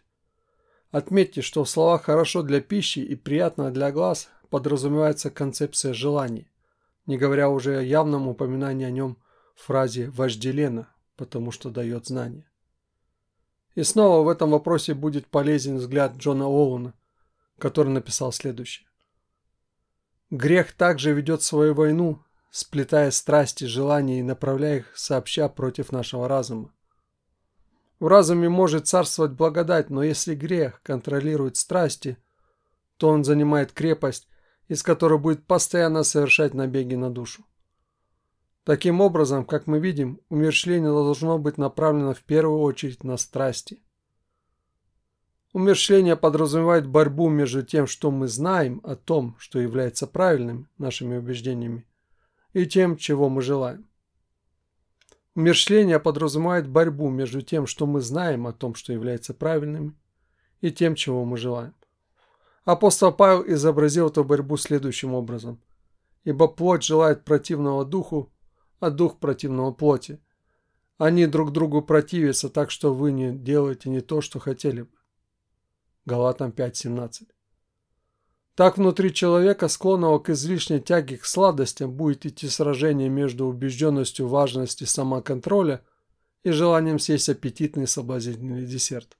Отметьте, 0.89 1.41
что 1.41 1.63
в 1.63 1.69
словах 1.69 2.03
«хорошо 2.03 2.41
для 2.41 2.59
пищи» 2.59 2.99
и 2.99 3.15
«приятно 3.15 3.71
для 3.71 3.91
глаз» 3.91 4.29
подразумевается 4.49 5.29
концепция 5.29 5.93
желаний 5.93 6.51
не 7.05 7.17
говоря 7.17 7.49
уже 7.49 7.77
о 7.77 7.81
явном 7.81 8.27
упоминании 8.27 8.85
о 8.85 8.91
нем 8.91 9.17
в 9.55 9.63
фразе 9.65 10.09
«вожделенно», 10.09 10.87
потому 11.15 11.51
что 11.51 11.69
дает 11.69 12.07
знания. 12.07 12.49
И 13.75 13.83
снова 13.83 14.23
в 14.23 14.29
этом 14.29 14.51
вопросе 14.51 14.93
будет 14.93 15.27
полезен 15.27 15.77
взгляд 15.77 16.15
Джона 16.17 16.45
Оуэна, 16.45 16.93
который 17.61 17.89
написал 17.93 18.33
следующее. 18.33 18.87
Грех 20.29 20.73
также 20.73 21.13
ведет 21.13 21.41
свою 21.41 21.73
войну, 21.73 22.23
сплетая 22.49 23.11
страсти, 23.11 23.65
желания 23.65 24.19
и 24.19 24.23
направляя 24.23 24.79
их 24.79 24.97
сообща 24.97 25.47
против 25.47 25.91
нашего 25.91 26.27
разума. 26.27 26.73
В 27.99 28.07
разуме 28.07 28.49
может 28.49 28.87
царствовать 28.87 29.31
благодать, 29.31 29.89
но 29.89 30.03
если 30.03 30.35
грех 30.35 30.81
контролирует 30.83 31.55
страсти, 31.55 32.17
то 32.97 33.09
он 33.09 33.23
занимает 33.23 33.71
крепость 33.71 34.27
из 34.71 34.83
которой 34.83 35.19
будет 35.19 35.45
постоянно 35.45 36.03
совершать 36.03 36.53
набеги 36.53 36.95
на 36.95 37.09
душу. 37.09 37.43
Таким 38.63 39.01
образом, 39.01 39.43
как 39.43 39.67
мы 39.67 39.79
видим, 39.79 40.21
умерщвление 40.29 40.91
должно 40.91 41.37
быть 41.37 41.57
направлено 41.57 42.13
в 42.13 42.21
первую 42.21 42.61
очередь 42.61 43.03
на 43.03 43.17
страсти. 43.17 43.83
Умерщвление 45.53 46.15
подразумевает 46.15 46.87
борьбу 46.87 47.27
между 47.27 47.61
тем, 47.61 47.85
что 47.85 48.09
мы 48.09 48.29
знаем 48.29 48.79
о 48.85 48.95
том, 48.95 49.35
что 49.37 49.59
является 49.59 50.07
правильным 50.07 50.69
нашими 50.77 51.17
убеждениями, 51.17 51.85
и 52.53 52.65
тем, 52.65 52.95
чего 52.95 53.27
мы 53.27 53.41
желаем. 53.41 53.85
Умерщвление 55.35 55.99
подразумевает 55.99 56.69
борьбу 56.69 57.09
между 57.09 57.41
тем, 57.41 57.67
что 57.67 57.85
мы 57.85 57.99
знаем 57.99 58.47
о 58.47 58.53
том, 58.53 58.75
что 58.75 58.93
является 58.93 59.33
правильным, 59.33 59.97
и 60.61 60.71
тем, 60.71 60.95
чего 60.95 61.25
мы 61.25 61.35
желаем. 61.35 61.73
Апостол 62.63 63.11
Павел 63.11 63.43
изобразил 63.45 64.07
эту 64.07 64.23
борьбу 64.23 64.55
следующим 64.55 65.13
образом. 65.13 65.61
«Ибо 66.23 66.47
плоть 66.47 66.83
желает 66.83 67.25
противного 67.25 67.83
духу, 67.83 68.31
а 68.79 68.89
дух 68.89 69.19
противного 69.19 69.71
плоти. 69.71 70.19
Они 70.97 71.25
друг 71.25 71.51
другу 71.51 71.81
противятся, 71.81 72.49
так 72.49 72.69
что 72.69 72.93
вы 72.93 73.11
не 73.11 73.35
делаете 73.35 73.89
не 73.89 73.99
то, 73.99 74.21
что 74.21 74.39
хотели 74.39 74.83
бы». 74.83 75.00
Галатам 76.05 76.49
5.17 76.49 77.27
Так 78.55 78.77
внутри 78.77 79.13
человека, 79.13 79.67
склонного 79.67 80.17
к 80.17 80.31
излишней 80.31 80.79
тяге 80.79 81.17
к 81.17 81.25
сладостям, 81.25 81.91
будет 81.91 82.25
идти 82.25 82.47
сражение 82.49 83.07
между 83.07 83.45
убежденностью 83.45 84.27
важности 84.27 84.83
самоконтроля 84.83 85.83
и 86.43 86.49
желанием 86.49 86.97
съесть 86.97 87.29
аппетитный 87.29 87.85
соблазнительный 87.85 88.65
десерт. 88.65 89.15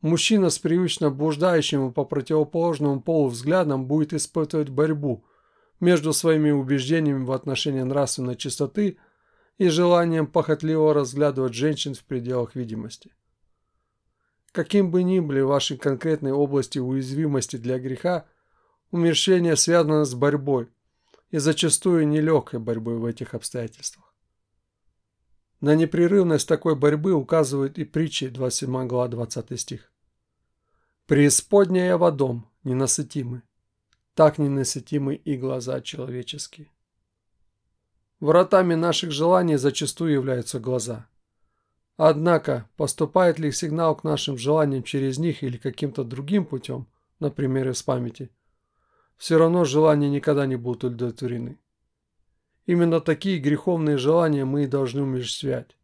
Мужчина 0.00 0.48
с 0.48 0.58
привычно 0.58 1.10
блуждающим 1.10 1.92
по 1.92 2.06
противоположному 2.06 3.02
полу 3.02 3.28
взглядом 3.28 3.86
будет 3.86 4.14
испытывать 4.14 4.70
борьбу 4.70 5.26
между 5.80 6.14
своими 6.14 6.50
убеждениями 6.50 7.24
в 7.24 7.32
отношении 7.32 7.82
нравственной 7.82 8.36
чистоты 8.36 8.96
и 9.58 9.68
желанием 9.68 10.26
похотливо 10.26 10.94
разглядывать 10.94 11.52
женщин 11.52 11.92
в 11.94 12.02
пределах 12.04 12.54
видимости. 12.54 13.12
Каким 14.52 14.90
бы 14.90 15.02
ни 15.02 15.18
были 15.20 15.40
ваши 15.40 15.76
конкретные 15.76 16.34
области 16.34 16.78
уязвимости 16.78 17.56
для 17.56 17.78
греха, 17.78 18.26
умерщвление 18.90 19.56
связано 19.56 20.04
с 20.04 20.14
борьбой, 20.14 20.68
и 21.32 21.38
зачастую 21.38 22.06
нелегкой 22.06 22.60
борьбой 22.60 22.98
в 22.98 23.06
этих 23.06 23.34
обстоятельствах. 23.34 24.14
На 25.60 25.74
непрерывность 25.74 26.46
такой 26.46 26.76
борьбы 26.76 27.12
указывает 27.12 27.78
и 27.78 27.84
притчи 27.84 28.28
27 28.28 28.86
глава 28.86 29.08
20 29.08 29.58
стих. 29.58 29.90
Преисподняя 31.06 31.96
водом 31.96 32.48
ненасытимы, 32.64 33.42
так 34.14 34.38
ненасытимы 34.38 35.14
и 35.14 35.36
глаза 35.36 35.80
человеческие. 35.80 36.70
Вратами 38.20 38.74
наших 38.74 39.10
желаний 39.10 39.56
зачастую 39.56 40.12
являются 40.12 40.60
глаза. 40.60 41.08
Однако, 42.04 42.68
поступает 42.76 43.38
ли 43.38 43.52
сигнал 43.52 43.94
к 43.94 44.02
нашим 44.02 44.36
желаниям 44.36 44.82
через 44.82 45.18
них 45.18 45.44
или 45.44 45.56
каким-то 45.56 46.02
другим 46.02 46.44
путем, 46.44 46.88
например, 47.20 47.68
из 47.68 47.80
памяти, 47.84 48.28
все 49.16 49.38
равно 49.38 49.64
желания 49.64 50.10
никогда 50.10 50.44
не 50.46 50.56
будут 50.56 50.82
удовлетворены. 50.82 51.60
Именно 52.66 53.00
такие 53.00 53.38
греховные 53.38 53.98
желания 53.98 54.44
мы 54.44 54.64
и 54.64 54.66
должны 54.66 55.02
умерщвлять, 55.02 55.76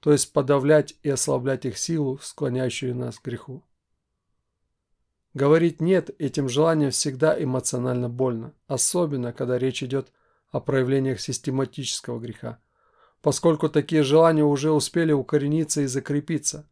то 0.00 0.12
есть 0.12 0.34
подавлять 0.34 0.94
и 1.02 1.08
ослаблять 1.08 1.64
их 1.64 1.78
силу, 1.78 2.18
склоняющую 2.18 2.94
нас 2.94 3.18
к 3.18 3.24
греху. 3.24 3.64
Говорить 5.32 5.80
«нет» 5.80 6.10
этим 6.18 6.50
желаниям 6.50 6.90
всегда 6.90 7.42
эмоционально 7.42 8.10
больно, 8.10 8.52
особенно 8.66 9.32
когда 9.32 9.56
речь 9.56 9.82
идет 9.82 10.12
о 10.50 10.60
проявлениях 10.60 11.18
систематического 11.18 12.20
греха, 12.20 12.58
поскольку 13.22 13.68
такие 13.68 14.02
желания 14.02 14.44
уже 14.44 14.72
успели 14.72 15.12
укорениться 15.12 15.82
и 15.82 15.86
закрепиться. 15.86 16.68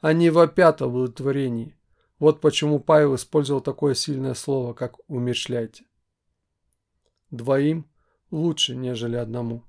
Они 0.00 0.30
вопят 0.30 0.82
о 0.82 0.86
удовлетворении. 0.86 1.76
Вот 2.18 2.40
почему 2.40 2.78
Павел 2.78 3.16
использовал 3.16 3.60
такое 3.60 3.94
сильное 3.94 4.34
слово, 4.34 4.74
как 4.74 4.98
«умерщвляйте». 5.08 5.84
Двоим 7.30 7.86
лучше, 8.30 8.76
нежели 8.76 9.16
одному. 9.16 9.64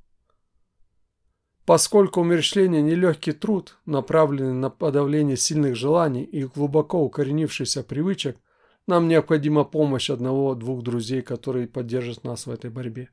Поскольку 1.66 2.20
умерщвление– 2.20 2.82
нелегкий 2.84 3.32
труд, 3.32 3.78
направленный 3.86 4.54
на 4.54 4.70
подавление 4.70 5.38
сильных 5.38 5.78
желаний 5.78 6.24
и 6.24 6.44
глубоко 6.44 7.02
укоренившихся 7.02 7.84
привычек, 7.84 8.38
нам 8.86 9.08
необходима 9.08 9.63
помощь 9.63 10.10
одного-двух 10.10 10.84
друзей, 10.84 11.22
которые 11.22 11.68
поддержат 11.68 12.26
нас 12.26 12.46
в 12.46 12.52
этой 12.52 12.70
борьбе. 12.70 13.10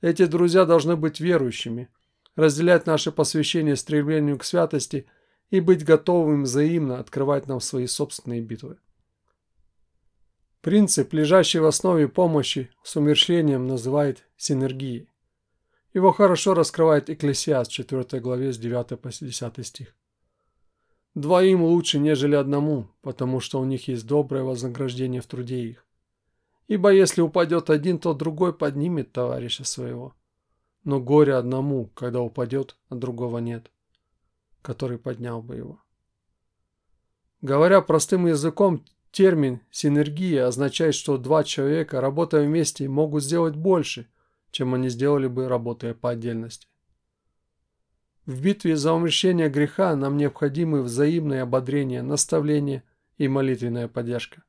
Эти 0.00 0.24
друзья 0.24 0.64
должны 0.64 0.96
быть 0.96 1.20
верующими, 1.20 1.88
разделять 2.34 2.86
наше 2.86 3.12
посвящение 3.12 3.76
стремлению 3.76 4.38
к 4.38 4.44
святости 4.44 5.06
и 5.50 5.60
быть 5.60 5.84
готовым 5.84 6.44
взаимно 6.44 6.98
открывать 6.98 7.46
нам 7.46 7.60
свои 7.60 7.86
собственные 7.86 8.40
битвы. 8.40 8.78
Принцип, 10.62 11.12
лежащий 11.12 11.58
в 11.58 11.66
основе 11.66 12.08
помощи 12.08 12.70
с 12.82 12.96
умерщвлением, 12.96 13.66
называют 13.66 14.26
синергией. 14.36 15.08
Его 15.92 16.12
хорошо 16.12 16.54
раскрывает 16.54 17.10
Экклесиаст 17.10 17.70
4 17.70 18.20
главе 18.20 18.52
с 18.52 18.58
9 18.58 19.00
по 19.00 19.10
10 19.10 19.66
стих. 19.66 19.94
Двоим 21.14 21.62
лучше, 21.64 21.98
нежели 21.98 22.36
одному, 22.36 22.88
потому 23.02 23.40
что 23.40 23.58
у 23.58 23.64
них 23.64 23.88
есть 23.88 24.06
доброе 24.06 24.44
вознаграждение 24.44 25.20
в 25.20 25.26
труде 25.26 25.58
их. 25.58 25.86
Ибо 26.70 26.90
если 26.92 27.20
упадет 27.20 27.68
один, 27.68 27.98
то 27.98 28.14
другой 28.14 28.54
поднимет 28.54 29.12
товарища 29.12 29.64
своего. 29.64 30.14
Но 30.84 31.00
горе 31.00 31.34
одному, 31.34 31.86
когда 31.94 32.22
упадет, 32.22 32.76
а 32.88 32.94
другого 32.94 33.38
нет, 33.38 33.70
который 34.62 34.98
поднял 34.98 35.42
бы 35.42 35.56
его. 35.56 35.82
Говоря 37.42 37.82
простым 37.82 38.26
языком, 38.26 38.84
термин 39.10 39.60
«синергия» 39.70 40.46
означает, 40.46 40.94
что 40.94 41.18
два 41.18 41.44
человека, 41.44 42.00
работая 42.00 42.46
вместе, 42.46 42.88
могут 42.88 43.24
сделать 43.24 43.56
больше– 43.56 44.08
чем 44.50 44.74
они 44.74 44.88
сделали 44.88 45.26
бы, 45.26 45.48
работая 45.48 45.94
по 45.94 46.10
отдельности. 46.10 46.66
В 48.26 48.42
битве 48.42 48.76
за 48.76 48.92
умерщение 48.92 49.48
греха 49.48 49.94
нам 49.96 50.16
необходимы 50.16 50.82
взаимное 50.82 51.42
ободрение, 51.42 52.02
наставление 52.02 52.84
и 53.16 53.28
молитвенная 53.28 53.88
поддержка. 53.88 54.44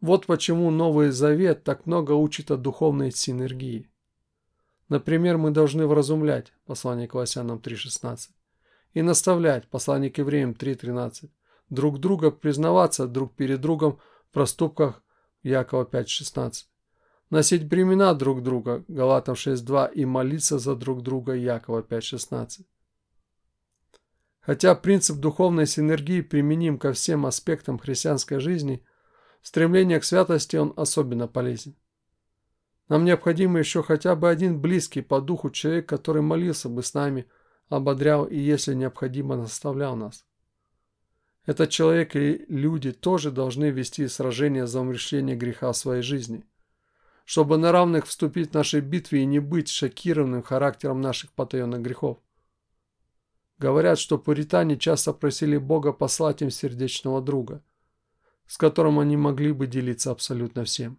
Вот 0.00 0.26
почему 0.26 0.70
Новый 0.70 1.10
Завет 1.10 1.64
так 1.64 1.86
много 1.86 2.12
учит 2.12 2.50
о 2.50 2.56
духовной 2.56 3.10
синергии. 3.10 3.90
Например, 4.88 5.36
мы 5.36 5.50
должны 5.50 5.86
вразумлять, 5.86 6.52
послание 6.64 7.08
к 7.08 7.12
Колоссянам 7.12 7.58
3.16, 7.58 8.28
и 8.92 9.02
наставлять, 9.02 9.68
послание 9.68 10.10
к 10.10 10.18
Евреям 10.18 10.52
3.13, 10.52 11.30
друг 11.70 11.98
друга 11.98 12.30
признаваться 12.30 13.06
друг 13.06 13.34
перед 13.34 13.60
другом 13.60 13.98
в 14.28 14.32
проступках 14.32 15.02
Якова 15.42 15.84
5.16, 15.84 16.66
носить 17.30 17.66
бремена 17.66 18.14
друг 18.14 18.42
друга, 18.42 18.84
Галатам 18.86 19.34
6.2, 19.34 19.92
и 19.92 20.04
молиться 20.04 20.58
за 20.58 20.76
друг 20.76 21.02
друга, 21.02 21.34
Якова 21.34 21.82
5.16. 21.82 22.64
Хотя 24.40 24.76
принцип 24.76 25.16
духовной 25.16 25.66
синергии 25.66 26.20
применим 26.20 26.78
ко 26.78 26.92
всем 26.92 27.26
аспектам 27.26 27.78
христианской 27.80 28.38
жизни, 28.38 28.84
стремление 29.42 30.00
к 30.00 30.04
святости 30.04 30.56
он 30.56 30.72
особенно 30.76 31.28
полезен. 31.28 31.74
Нам 32.88 33.04
необходимо 33.04 33.58
еще 33.58 33.82
хотя 33.82 34.14
бы 34.14 34.28
один 34.28 34.60
близкий 34.60 35.02
по 35.02 35.20
духу 35.20 35.50
человек, 35.50 35.88
который 35.88 36.22
молился 36.22 36.68
бы 36.68 36.82
с 36.82 36.94
нами, 36.94 37.26
ободрял 37.68 38.24
и, 38.24 38.38
если 38.38 38.74
необходимо, 38.74 39.36
наставлял 39.36 39.96
нас. 39.96 40.24
Этот 41.46 41.70
человек 41.70 42.16
и 42.16 42.44
люди 42.48 42.92
тоже 42.92 43.30
должны 43.30 43.70
вести 43.70 44.06
сражение 44.08 44.66
за 44.66 44.80
умерщвление 44.80 45.36
греха 45.36 45.72
в 45.72 45.76
своей 45.76 46.02
жизни– 46.02 46.44
чтобы 47.26 47.58
на 47.58 47.72
равных 47.72 48.06
вступить 48.06 48.52
в 48.52 48.54
нашей 48.54 48.80
битве 48.80 49.22
и 49.22 49.26
не 49.26 49.40
быть 49.40 49.68
шокированным 49.68 50.44
характером 50.44 51.00
наших 51.00 51.32
потаенных 51.32 51.82
грехов. 51.82 52.18
Говорят, 53.58 53.98
что 53.98 54.16
пуритане 54.16 54.78
часто 54.78 55.12
просили 55.12 55.56
Бога 55.56 55.92
послать 55.92 56.40
им 56.42 56.50
сердечного 56.50 57.20
друга, 57.20 57.62
с 58.46 58.56
которым 58.58 58.98
они 58.98 59.16
могли 59.16 59.52
бы 59.52 59.66
делиться 59.66 60.10
абсолютно 60.10 60.64
всем. 60.64 60.98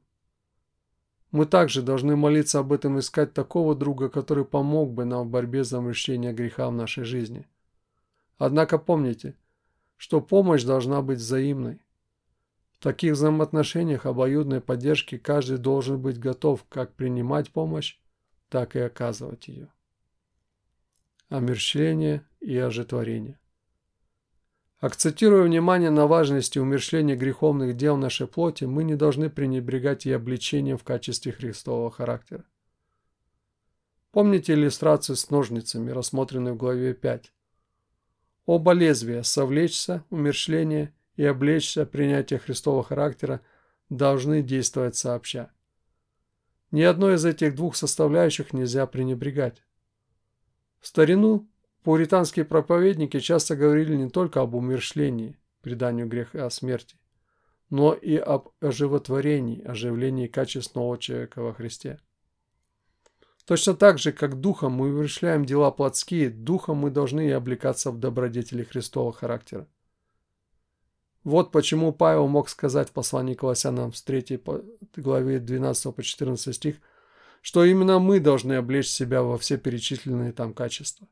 Мы 1.32 1.46
также 1.46 1.82
должны 1.82 2.16
молиться 2.16 2.60
об 2.60 2.72
этом 2.72 3.00
искать 3.00 3.34
такого 3.34 3.76
друга, 3.76 4.10
который 4.10 4.46
помог 4.46 4.94
бы 4.94 5.06
нам 5.06 5.28
в 5.28 5.30
борьбе 5.30 5.64
за 5.64 5.80
омрачение 5.80 6.34
греха 6.34 6.70
в 6.70 6.74
нашей 6.74 7.04
жизни. 7.04 7.48
Однако 8.38 8.78
помните, 8.78 9.36
что 9.98 10.22
помощь 10.22 10.64
должна 10.64 11.02
быть 11.02 11.20
взаимной. 11.20 11.82
В 12.72 12.84
таких 12.84 13.14
взаимоотношениях 13.14 14.06
обоюдной 14.06 14.62
поддержки 14.62 15.18
каждый 15.18 15.58
должен 15.58 16.00
быть 16.00 16.20
готов 16.20 16.64
как 16.70 16.94
принимать 16.94 17.52
помощь, 17.52 17.98
так 18.50 18.76
и 18.76 18.80
оказывать 18.80 19.48
ее. 19.48 19.70
Омерщение 21.30 22.26
и 22.40 22.56
ожитворение. 22.56 23.40
Акцентируя 24.80 25.42
внимание 25.42 25.90
на 25.90 26.06
важности 26.06 26.60
умершления 26.60 27.16
греховных 27.16 27.76
дел 27.76 27.98
нашей 27.98 28.28
плоти, 28.28 28.66
мы 28.66 28.84
не 28.84 28.96
должны 28.96 29.28
пренебрегать 29.28 30.06
и 30.06 30.12
обличением 30.12 30.78
в 30.78 30.84
качестве 30.84 31.32
христового 31.32 31.90
характера. 31.90 32.46
Помните 34.12 34.54
иллюстрацию 34.54 35.16
с 35.16 35.32
ножницами, 35.32 35.90
рассмотренную 35.90 36.54
в 36.54 36.58
главе 36.58 36.94
5? 36.94 37.34
Оба 38.46 38.72
лезвия– 38.74 39.22
совлечься, 39.24 40.04
умершление 40.12 40.94
и 41.16 41.26
облечься 41.26 41.86
принятие 41.88 42.38
Христового 42.38 42.84
характера 42.84 43.42
должны 43.90 44.44
действовать 44.44 44.96
сообща. 44.96 45.52
Ни 46.70 46.84
одной 46.84 47.16
из 47.16 47.26
этих 47.26 47.56
двух 47.56 47.76
составляющих 47.76 48.54
нельзя 48.54 48.86
пренебрегать. 48.86 49.64
В 50.80 50.88
старину 50.88 51.50
пуританские 51.88 52.44
проповедники 52.44 53.18
часто 53.22 53.56
говорили 53.56 53.96
не 53.96 54.10
только 54.10 54.42
об 54.42 54.56
умершлении, 54.56 55.38
преданию 55.62 56.06
греха 56.06 56.50
смерти, 56.50 56.98
но 57.70 57.94
и 57.94 58.18
об 58.18 58.50
оживотворении, 58.60 59.64
оживлении 59.64 60.28
качественного 60.28 60.98
человека 60.98 61.42
во 61.42 61.54
Христе. 61.54 62.02
Точно 63.46 63.74
так 63.74 64.00
же, 64.00 64.12
как 64.12 64.42
духом 64.42 64.74
мы 64.74 64.90
умершляем 64.90 65.46
дела 65.46 65.72
плотские, 65.72 66.30
духом 66.30 66.80
мы 66.80 66.92
должны 66.92 67.30
и 67.30 67.32
облекаться 67.32 67.90
в 67.92 68.00
добродетели 68.00 68.66
Христового 68.66 69.14
характера. 69.14 69.66
Вот 71.24 71.54
почему 71.54 71.94
Павел 71.94 72.28
мог 72.28 72.50
сказать 72.50 72.90
в 72.90 72.92
послании 72.92 73.34
к 73.34 73.40
Колоссянам 73.40 73.94
с 73.94 74.02
3 74.02 74.42
главе 74.98 75.40
12 75.40 75.96
по 75.96 76.04
14 76.04 76.54
стих, 76.54 76.76
что 77.42 77.64
именно 77.64 78.00
мы 78.00 78.20
должны 78.20 78.56
облечь 78.56 78.90
себя 78.90 79.24
во 79.24 79.38
все 79.38 79.58
перечисленные 79.58 80.34
там 80.34 80.54
качества. 80.54 81.08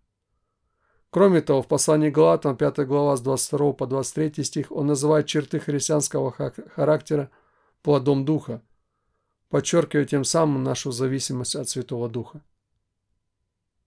Кроме 1.16 1.40
того, 1.40 1.62
в 1.62 1.68
послании 1.70 2.10
Галатам 2.10 2.58
5 2.58 2.80
глава 2.80 3.16
с 3.16 3.22
22 3.22 3.72
по 3.72 3.88
23 3.88 4.44
стих 4.44 4.70
он 4.70 4.88
называет 4.88 5.26
черты 5.28 5.62
христианского 5.62 6.34
характера 6.76 7.32
плодом 7.84 8.26
Духа, 8.26 8.62
подчеркивая 9.48 10.04
тем 10.04 10.26
самым 10.26 10.64
нашу 10.64 10.92
зависимость 10.92 11.56
от 11.56 11.70
Святого 11.70 12.10
Духа. 12.10 12.42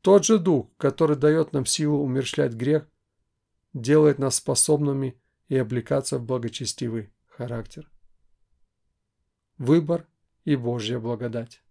Тот 0.01 0.25
же 0.25 0.39
Дух, 0.39 0.69
который 0.79 1.19
дает 1.19 1.53
нам 1.53 1.67
силу 1.67 2.03
умершлять 2.03 2.55
грех, 2.55 2.89
делает 3.75 4.19
нас 4.19 4.37
способными 4.37 5.21
и 5.49 5.59
облекаться 5.59 6.17
в 6.17 6.25
благочестивый 6.25 7.13
характер. 7.27 7.91
Выбор 9.59 10.07
и 10.47 10.57
Божья 10.57 10.99
благодать. 10.99 11.63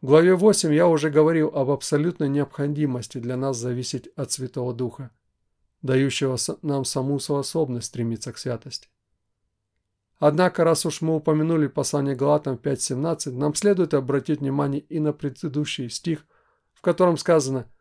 В 0.00 0.06
главе 0.06 0.34
8 0.34 0.72
я 0.72 0.88
уже 0.88 1.10
говорил 1.10 1.48
об 1.48 1.70
абсолютной 1.70 2.28
необходимости 2.28 3.18
для 3.18 3.36
нас 3.36 3.56
зависеть 3.58 4.08
от 4.16 4.32
Святого 4.32 4.72
Духа, 4.72 5.10
дающего 5.82 6.36
нам 6.62 6.84
саму 6.84 7.18
способность 7.18 7.88
стремиться 7.88 8.32
к 8.32 8.38
святости. 8.38 8.88
Однако, 10.18 10.64
раз 10.64 10.86
уж 10.86 11.00
мы 11.00 11.16
упомянули 11.16 11.66
послание 11.66 12.14
Галатам 12.14 12.56
5.17, 12.56 13.32
нам 13.32 13.54
следует 13.54 13.94
обратить 13.94 14.40
внимание 14.40 14.80
и 14.80 15.00
на 15.00 15.12
предыдущий 15.12 15.88
стих, 15.90 16.26
в 16.72 16.80
котором 16.80 17.16
сказано– 17.16 17.66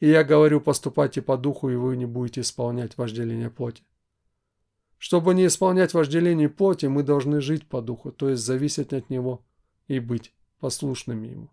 и 0.00 0.08
я 0.08 0.24
говорю, 0.24 0.60
поступайте 0.60 1.22
по 1.22 1.36
духу, 1.36 1.70
и 1.70 1.76
вы 1.76 1.96
не 1.96 2.06
будете 2.06 2.42
исполнять 2.42 2.98
вожделение 2.98 3.50
плоти. 3.50 3.82
Чтобы 4.98 5.34
не 5.34 5.46
исполнять 5.46 5.94
вожделение 5.94 6.48
плоти, 6.48 6.86
мы 6.86 7.02
должны 7.02 7.40
жить 7.40 7.68
по 7.68 7.80
духу, 7.80 8.12
то 8.12 8.28
есть 8.28 8.42
зависеть 8.42 8.92
от 8.92 9.10
него 9.10 9.44
и 9.88 9.98
быть 10.00 10.34
послушными 10.60 11.28
ему. 11.28 11.50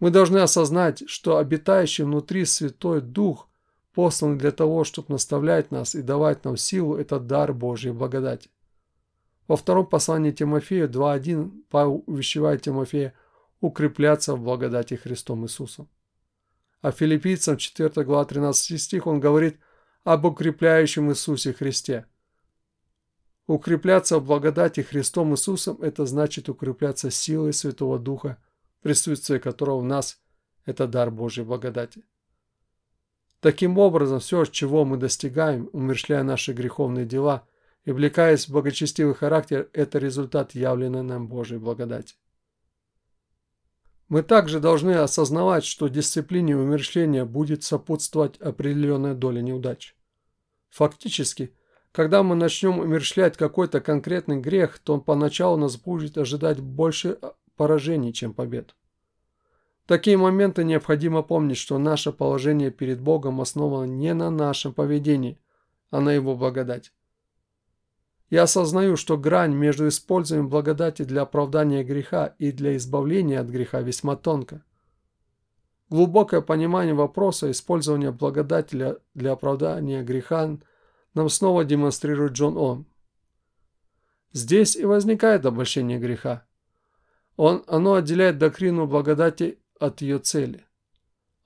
Мы 0.00 0.10
должны 0.10 0.38
осознать, 0.38 1.02
что 1.08 1.38
обитающий 1.38 2.04
внутри 2.04 2.44
Святой 2.44 3.00
Дух 3.00 3.48
послан 3.92 4.38
для 4.38 4.52
того, 4.52 4.84
чтобы 4.84 5.12
наставлять 5.12 5.70
нас 5.70 5.94
и 5.94 6.02
давать 6.02 6.44
нам 6.44 6.56
силу, 6.56 6.96
это 6.96 7.18
дар 7.18 7.52
Божьей 7.52 7.92
благодати. 7.92 8.50
Во 9.48 9.56
втором 9.56 9.86
послании 9.86 10.30
Тимофею 10.30 10.88
2.1 10.88 11.62
Павел 11.70 12.04
увещевает 12.06 12.62
Тимофея 12.62 13.14
укрепляться 13.60 14.34
в 14.34 14.40
благодати 14.42 14.94
Христом 14.94 15.44
Иисусом. 15.44 15.88
А 16.80 16.92
филиппийцам 16.92 17.56
4 17.56 18.04
глава 18.04 18.24
13 18.24 18.80
стих 18.80 19.06
он 19.06 19.18
говорит 19.18 19.58
об 20.04 20.26
укрепляющем 20.26 21.10
Иисусе 21.10 21.52
Христе. 21.52 22.06
Укрепляться 23.48 24.18
в 24.18 24.26
благодати 24.26 24.80
Христом 24.80 25.32
Иисусом– 25.32 25.78
это 25.82 26.06
значит 26.06 26.48
укрепляться 26.48 27.10
силой 27.10 27.52
Святого 27.52 27.98
Духа, 27.98 28.36
присутствие 28.82 29.40
которого 29.40 29.80
в 29.80 29.84
нас– 29.84 30.20
это 30.64 30.86
дар 30.86 31.10
Божьей 31.10 31.44
благодати. 31.44 32.04
Таким 33.40 33.78
образом, 33.78 34.18
все, 34.18 34.44
чего 34.44 34.84
мы 34.84 34.96
достигаем, 34.96 35.70
умершляя 35.72 36.24
наши 36.24 36.52
греховные 36.52 37.06
дела 37.06 37.46
и 37.84 37.92
влекаясь 37.92 38.48
в 38.48 38.52
благочестивый 38.52 39.14
характер, 39.14 39.70
это 39.72 39.98
результат 39.98 40.54
явленной 40.54 41.02
нам 41.02 41.28
Божьей 41.28 41.58
благодати. 41.58 42.16
Мы 44.08 44.22
также 44.22 44.58
должны 44.58 44.92
осознавать, 44.92 45.64
что 45.64 45.88
дисциплине 45.88 46.56
умерщвления 46.56 47.24
будет 47.24 47.62
сопутствовать 47.62 48.38
определенная 48.38 49.14
доля 49.14 49.42
неудач. 49.42 49.94
Фактически, 50.70 51.54
когда 51.92 52.22
мы 52.22 52.34
начнем 52.34 52.78
умерщвлять 52.78 53.36
какой-то 53.36 53.80
конкретный 53.80 54.40
грех, 54.40 54.78
то 54.78 54.98
поначалу 54.98 55.56
нас 55.56 55.76
будет 55.76 56.18
ожидать 56.18 56.60
больше 56.60 57.18
поражений, 57.58 58.14
чем 58.14 58.32
побед. 58.32 58.74
В 59.84 59.88
такие 59.88 60.16
моменты 60.16 60.64
необходимо 60.64 61.22
помнить, 61.22 61.58
что 61.58 61.76
наше 61.78 62.12
положение 62.12 62.70
перед 62.70 63.00
Богом 63.02 63.42
основано 63.42 63.84
не 63.84 64.14
на 64.14 64.30
нашем 64.30 64.72
поведении, 64.72 65.38
а 65.90 66.00
на 66.00 66.12
Его 66.12 66.34
благодати. 66.36 66.90
Я 68.30 68.42
осознаю, 68.42 68.96
что 68.96 69.16
грань 69.16 69.54
между 69.54 69.88
использованием 69.88 70.48
благодати 70.48 71.02
для 71.04 71.22
оправдания 71.22 71.82
греха 71.82 72.34
и 72.38 72.52
для 72.52 72.76
избавления 72.76 73.40
от 73.40 73.48
греха 73.48 73.80
весьма 73.80 74.16
тонка. 74.16 74.62
Глубокое 75.90 76.42
понимание 76.42 76.94
вопроса 76.94 77.50
использования 77.50 78.10
благодати 78.10 78.96
для 79.14 79.32
оправдания 79.32 80.02
греха 80.02 80.58
нам 81.14 81.28
снова 81.30 81.64
демонстрирует 81.64 82.32
Джон 82.32 82.58
Он. 82.58 82.86
Здесь 84.32 84.76
и 84.76 84.84
возникает 84.84 85.46
обольщение 85.46 85.98
греха. 85.98 86.46
Он, 87.38 87.62
оно 87.68 87.94
отделяет 87.94 88.38
доктрину 88.38 88.88
благодати 88.88 89.58
от 89.78 90.02
ее 90.02 90.18
цели. 90.18 90.64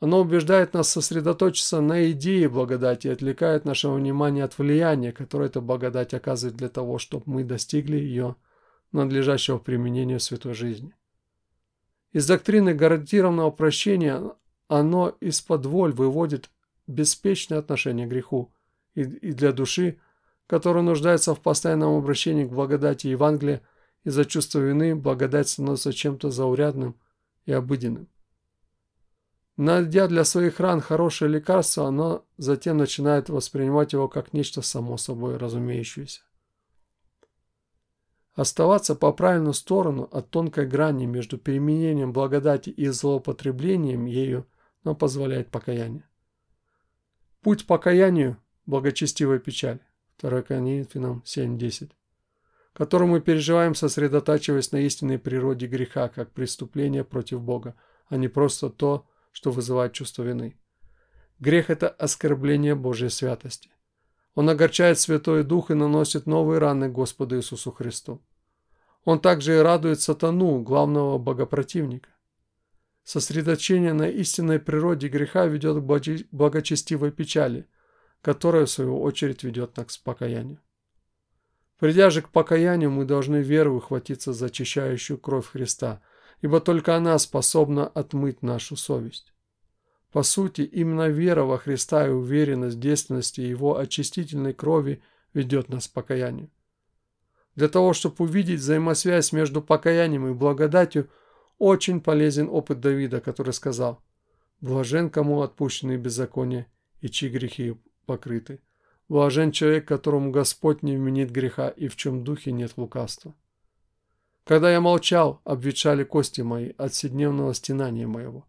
Оно 0.01 0.22
убеждает 0.22 0.72
нас 0.72 0.88
сосредоточиться 0.88 1.82
на 1.82 2.11
идее 2.11 2.49
благодати 2.49 3.09
и 3.09 3.11
отвлекает 3.11 3.66
наше 3.66 3.88
внимание 3.88 4.45
от 4.45 4.59
влияния, 4.59 5.12
которое 5.12 5.51
эта 5.51 5.61
благодать 5.61 6.14
оказывает 6.14 6.57
для 6.57 6.70
того, 6.70 6.97
чтобы 6.97 7.24
мы 7.26 7.45
достигли 7.45 7.99
ее 7.99 8.36
надлежащего 8.90 9.59
применения 9.59 10.16
в 10.16 10.22
святой 10.22 10.55
жизни. 10.55 10.95
Из 12.12 12.26
доктрины 12.26 12.72
гарантированного 12.72 13.51
прощения 13.51 14.32
оно 14.68 15.14
из-под 15.20 15.66
воль 15.66 15.93
выводит 15.93 16.49
беспечное 16.86 17.59
отношение 17.59 18.07
к 18.07 18.11
греху 18.11 18.51
и, 18.95 19.03
и 19.03 19.32
для 19.32 19.53
души, 19.53 19.99
которая 20.47 20.82
нуждается 20.82 21.34
в 21.34 21.40
постоянном 21.40 21.99
обращении 21.99 22.45
к 22.45 22.51
благодати 22.51 23.09
Евангелия, 23.09 23.61
из-за 24.05 24.24
чувства 24.24 24.59
вины 24.61 24.94
благодать 24.94 25.48
становится 25.48 25.92
чем-то 25.92 26.30
заурядным 26.30 26.96
и 27.44 27.53
обыденным. 27.53 28.09
Найдя 29.57 30.09
для 30.09 30.24
своих 30.24 30.61
ран 30.61 30.80
хорошее 30.80 31.30
лекарство, 31.30 31.86
оно 31.86 32.24
затем 32.38 32.78
начинает 32.78 33.28
воспринимать 33.28 33.92
его 33.92 34.09
как 34.09 34.32
нечто 34.32 34.62
само 34.62 34.96
собой 34.96 35.36
разумеющееся. 35.36 36.22
Оставаться 38.34 38.94
по 38.94 39.12
правильную 39.12 39.53
сторону 39.53 40.05
от 40.11 40.30
тонкой 40.30 40.66
грани 40.66 41.05
между 41.05 41.36
применением 41.36 42.14
благодати 42.14 42.70
и 42.70 42.88
злоупотреблением 42.88 44.07
ею 44.07 44.48
нам 44.84 44.96
позволяет 44.96 45.50
покаяние. 45.50 46.09
Путь 47.42 47.66
покаянию– 47.66 48.38
благочестивая 48.66 49.38
печаль. 49.38 49.80
2 50.18 50.42
Коринфянам 50.42 51.22
7.10 51.26 51.90
который 52.73 53.07
мы 53.07 53.20
переживаем, 53.20 53.75
сосредотачиваясь 53.75 54.73
на 54.73 54.79
истинной 54.79 55.18
природе 55.18 55.66
греха, 55.66 56.09
как 56.09 56.33
преступление 56.33 57.05
против 57.05 57.41
Бога, 57.43 57.75
а 58.09 58.16
не 58.16 58.29
просто 58.29 58.70
то, 58.70 59.07
что 59.31 59.51
вызывает 59.51 59.93
чувство 59.93 60.23
вины. 60.23 60.57
Грех– 61.39 61.70
это 61.70 61.89
оскорбление 61.89 62.75
Божьей 62.75 63.11
святости. 63.11 63.70
Он 64.35 64.49
огорчает 64.49 64.99
Святой 64.99 65.45
Дух 65.45 65.70
и 65.70 65.75
наносит 65.75 66.27
новые 66.27 66.59
раны 66.59 66.89
Господу 66.89 67.37
Иисусу 67.37 67.73
Христу. 67.73 68.23
Он 69.05 69.20
также 69.20 69.57
и 69.57 69.61
радует 69.61 70.01
сатану, 70.01 70.62
главного 70.62 71.18
богопротивника. 71.18 72.11
Сосредоточение 73.05 73.93
на 73.93 74.09
истинной 74.09 74.61
природе 74.61 75.09
греха 75.09 75.47
ведет 75.47 75.79
к 75.79 76.27
благочестивой 76.31 77.11
печали, 77.11 77.66
которая, 78.23 78.66
в 78.66 78.70
свою 78.70 79.01
очередь, 79.03 79.43
ведет 79.43 79.77
нас 79.77 79.99
к 79.99 80.05
покаянию. 80.05 80.61
Придя 81.83 82.11
же 82.11 82.22
к 82.22 82.28
покаянию, 82.28 82.93
мы 82.93 83.05
должны 83.05 83.39
верой 83.39 83.76
ухватиться 83.76 84.33
за 84.33 84.47
очищающую 84.47 85.18
кровь 85.18 85.49
Христа, 85.49 86.01
ибо 86.41 86.61
только 86.61 86.95
она 86.95 87.18
способна 87.18 87.89
отмыть 87.89 88.41
нашу 88.41 88.76
совесть. 88.76 89.35
По 90.12 90.22
сути, 90.22 90.61
именно 90.61 91.09
вера 91.09 91.43
во 91.43 91.59
Христа 91.59 92.07
и 92.07 92.11
уверенность 92.11 92.76
в 92.76 92.78
действенности 92.78 93.41
Его 93.41 93.78
очистительной 93.78 94.55
крови 94.55 95.03
ведет 95.35 95.70
нас 95.70 95.89
к 95.89 95.93
покаянию. 95.93 96.51
Для 97.57 97.68
того, 97.68 97.95
чтобы 97.95 98.14
увидеть 98.26 98.61
взаимосвязь 98.61 99.33
между 99.33 99.61
покаянием 99.61 100.28
и 100.28 100.35
благодатью, 100.35 101.11
очень 101.59 102.01
полезен 102.01 102.49
опыт 102.49 102.78
Давида, 102.78 103.20
который 103.20 103.53
сказал 103.53 104.01
«Блажен, 104.61 105.11
кому 105.11 105.43
отпущены 105.43 105.97
беззакония, 105.97 106.68
и 107.01 107.09
чьи 107.09 107.28
грехи 107.28 107.76
покрыты». 108.07 108.61
Блажен 109.13 109.53
человек, 109.53 109.87
которому 109.87 110.31
Господь 110.31 110.83
не 110.83 110.97
вменит 110.97 111.31
греха 111.31 111.69
и 111.69 111.89
в 111.89 111.97
чем 111.97 112.25
духе 112.25 112.51
нет 112.51 112.73
лукавства. 112.79 113.35
Когда 114.45 114.73
я 114.73 114.81
молчал, 114.81 115.43
обветшали 115.45 116.03
кости 116.03 116.41
мои 116.41 116.73
от 116.79 116.95
седневного 116.95 117.53
стенания 117.53 118.07
моего. 118.07 118.47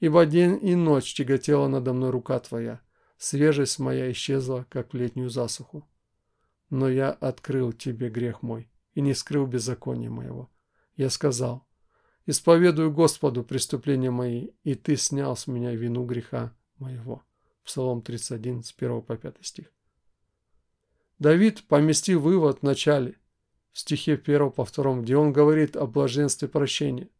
Ибо 0.00 0.26
день 0.26 0.58
и 0.60 0.74
ночь 0.74 1.14
тяготела 1.14 1.66
надо 1.66 1.94
мной 1.94 2.10
рука 2.10 2.38
твоя, 2.40 2.82
свежесть 3.16 3.78
моя 3.78 4.12
исчезла, 4.12 4.66
как 4.68 4.92
в 4.92 4.96
летнюю 4.98 5.30
засуху. 5.30 5.88
Но 6.68 6.90
я 6.90 7.10
открыл 7.12 7.72
тебе 7.72 8.10
грех 8.10 8.42
мой 8.42 8.68
и 8.92 9.00
не 9.00 9.14
скрыл 9.14 9.46
беззакония 9.46 10.10
моего. 10.10 10.50
Я 10.94 11.08
сказал, 11.08 11.66
исповедую 12.26 12.92
Господу 12.92 13.44
преступления 13.44 14.10
мои, 14.10 14.48
и 14.62 14.74
ты 14.74 14.98
снял 14.98 15.38
с 15.38 15.46
меня 15.46 15.74
вину 15.74 16.04
греха 16.04 16.54
моего. 16.76 17.22
Псалом 17.64 18.02
31, 18.02 18.62
с 18.62 18.74
1 18.76 19.00
по 19.00 19.16
5 19.16 19.36
стих. 19.40 19.72
Давид 21.22 21.62
поместил 21.68 22.18
вывод 22.18 22.58
в 22.58 22.62
начале, 22.64 23.14
в 23.70 23.78
стихе 23.78 24.14
1 24.14 24.50
по 24.50 24.64
2, 24.64 25.02
где 25.02 25.16
он 25.16 25.32
говорит 25.32 25.76
о 25.76 25.86
блаженстве 25.86 26.48
прощения. 26.48 27.10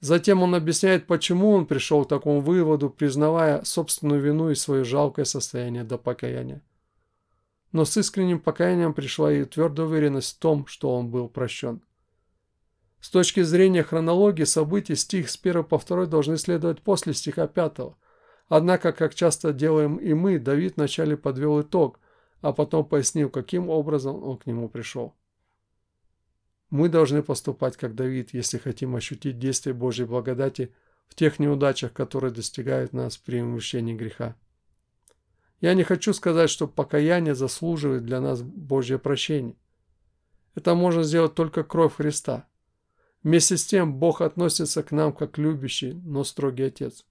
Затем 0.00 0.42
он 0.42 0.54
объясняет, 0.54 1.06
почему 1.06 1.52
он 1.52 1.64
пришел 1.64 2.04
к 2.04 2.10
такому 2.10 2.42
выводу, 2.42 2.90
признавая 2.90 3.64
собственную 3.64 4.20
вину 4.20 4.50
и 4.50 4.54
свое 4.54 4.84
жалкое 4.84 5.24
состояние 5.24 5.82
до 5.82 5.96
покаяния. 5.96 6.60
Но 7.72 7.86
с 7.86 7.96
искренним 7.96 8.38
покаянием 8.38 8.92
пришла 8.92 9.32
и 9.32 9.46
твердая 9.46 9.86
уверенность 9.86 10.36
в 10.36 10.38
том, 10.38 10.66
что 10.66 10.94
он 10.94 11.08
был 11.08 11.30
прощен. 11.30 11.80
С 13.00 13.08
точки 13.08 13.40
зрения 13.40 13.82
хронологии 13.82 14.44
событий, 14.44 14.94
стих 14.94 15.30
с 15.30 15.38
1 15.42 15.64
по 15.64 15.78
2 15.78 16.04
должны 16.04 16.36
следовать 16.36 16.82
после 16.82 17.14
стиха 17.14 17.46
5. 17.46 17.94
Однако, 18.48 18.92
как 18.92 19.14
часто 19.14 19.54
делаем 19.54 19.96
и 19.96 20.12
мы, 20.12 20.38
Давид 20.38 20.74
вначале 20.76 21.16
подвел 21.16 21.62
итог, 21.62 21.98
а 22.42 22.52
потом 22.52 22.84
пояснил, 22.84 23.30
каким 23.30 23.70
образом 23.70 24.22
он 24.22 24.36
к 24.36 24.46
нему 24.46 24.68
пришел. 24.68 25.14
Мы 26.68 26.88
должны 26.88 27.22
поступать 27.22 27.76
как 27.76 27.94
Давид, 27.94 28.34
если 28.34 28.58
хотим 28.58 28.96
ощутить 28.96 29.38
действие 29.38 29.74
Божьей 29.74 30.06
благодати 30.06 30.74
в 31.06 31.14
тех 31.14 31.38
неудачах, 31.38 31.92
которые 31.92 32.32
достигают 32.32 32.92
нас 32.92 33.16
при 33.16 33.40
умещении 33.40 33.94
греха. 33.94 34.36
Я 35.60 35.74
не 35.74 35.84
хочу 35.84 36.12
сказать, 36.12 36.50
что 36.50 36.66
покаяние 36.66 37.34
заслуживает 37.34 38.04
для 38.04 38.20
нас 38.20 38.42
Божье 38.42 38.98
прощение. 38.98 39.56
Это 40.54 40.74
можно 40.74 41.04
сделать 41.04 41.34
только 41.34 41.62
кровь 41.62 41.96
Христа. 41.96 42.48
Вместе 43.22 43.56
с 43.56 43.64
тем 43.64 43.94
Бог 43.94 44.20
относится 44.20 44.82
к 44.82 44.90
нам 44.90 45.12
как 45.12 45.38
любящий, 45.38 45.92
но 45.92 46.24
строгий 46.24 46.64
Отец. 46.64 47.04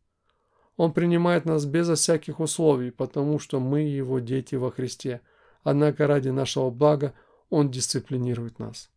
Он 0.81 0.93
принимает 0.93 1.45
нас 1.45 1.65
безо 1.65 1.93
всяких 1.93 2.39
условий, 2.39 2.89
потому 2.89 3.37
что 3.37 3.59
мы 3.59 3.81
его 3.81 4.17
дети 4.17 4.55
во 4.55 4.71
Христе. 4.71 5.21
Однако 5.61 6.07
ради 6.07 6.29
нашего 6.29 6.71
блага 6.71 7.13
Он 7.51 7.69
дисциплинирует 7.69 8.57
нас. 8.57 8.89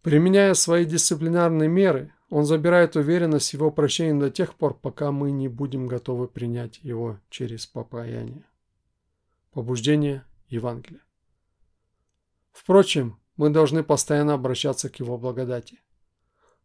Применяя 0.00 0.54
свои 0.54 0.86
дисциплинарные 0.86 1.68
меры, 1.68 2.14
Он 2.30 2.46
забирает 2.46 2.96
уверенность 2.96 3.50
в 3.50 3.52
Его 3.52 3.70
прощении 3.70 4.18
до 4.18 4.30
тех 4.30 4.54
пор, 4.54 4.72
пока 4.72 5.12
мы 5.12 5.30
не 5.30 5.48
будем 5.48 5.86
готовы 5.88 6.26
принять 6.26 6.80
Его 6.82 7.20
через 7.28 7.66
покаяние. 7.66 8.46
Побуждение 9.52 10.24
Евангелия. 10.48 11.02
Впрочем, 12.52 13.20
мы 13.36 13.50
должны 13.50 13.82
постоянно 13.82 14.32
обращаться 14.32 14.88
к 14.88 15.00
Его 15.00 15.18
благодати. 15.18 15.80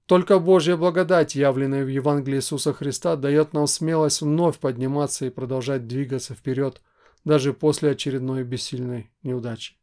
Только 0.06 0.40
Божья 0.40 0.76
благодать, 0.76 1.36
явленная 1.36 1.86
в 1.86 1.88
Евангелии 1.88 2.38
Иисуса 2.38 2.74
Христа, 2.74 3.16
дает 3.16 3.54
нам 3.54 3.68
смелость 3.68 4.22
вновь 4.22 4.60
подниматься 4.60 5.26
и 5.26 5.30
продолжать 5.30 5.88
двигаться 5.88 6.36
вперед, 6.36 6.82
даже 7.24 7.54
после 7.54 7.92
очередной 7.92 8.44
бессильной 8.44 9.12
неудачи. 9.24 9.76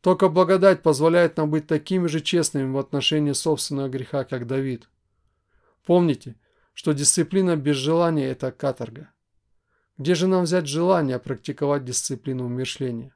Только 0.00 0.28
благодать 0.28 0.82
позволяет 0.82 1.36
нам 1.36 1.50
быть 1.50 1.68
такими 1.68 2.08
же 2.08 2.20
честными 2.20 2.72
в 2.72 2.78
отношении 2.78 3.32
собственного 3.32 3.88
греха, 3.88 4.24
как 4.24 4.48
Давид. 4.48 4.88
Помните, 5.86 6.34
что 6.74 6.92
дисциплина 6.92 7.54
без 7.56 7.76
желания– 7.76 8.26
это 8.30 8.50
каторга. 8.50 9.12
Где 9.98 10.16
же 10.16 10.26
нам 10.26 10.42
взять 10.42 10.66
желание 10.66 11.20
практиковать 11.20 11.84
дисциплину 11.84 12.46
умершления? 12.46 13.14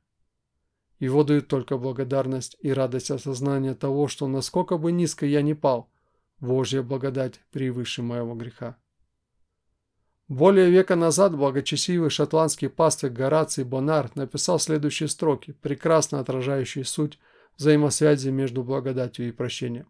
Его 0.99 1.25
дают 1.25 1.49
только 1.49 1.77
благодарность 1.77 2.57
и 2.61 2.73
радость 2.73 3.11
осознания 3.11 3.75
того, 3.75 4.09
что 4.09 4.27
насколько 4.29 4.79
бы 4.79 4.93
низко 4.93 5.27
я 5.27 5.43
ни 5.43 5.53
пал– 5.53 5.91
Божья 6.41 6.83
благодать 6.83 7.41
превыше 7.51 8.03
моего 8.03 8.35
греха. 8.35 8.77
Более 10.29 10.71
века 10.71 10.97
назад 10.97 11.37
благочестивый 11.37 12.11
шотландский 12.11 12.69
пастырь 12.69 13.11
Гораций 13.11 13.65
Бонар 13.65 14.11
написал 14.17 14.59
следующие 14.59 15.09
строки, 15.09 15.53
прекрасно 15.53 16.19
отражающие 16.19 16.85
суть 16.85 17.19
взаимосвязи 17.57 18.29
между 18.29 18.65
благодатью 18.65 19.29
и 19.29 19.33
прощением. 19.33 19.89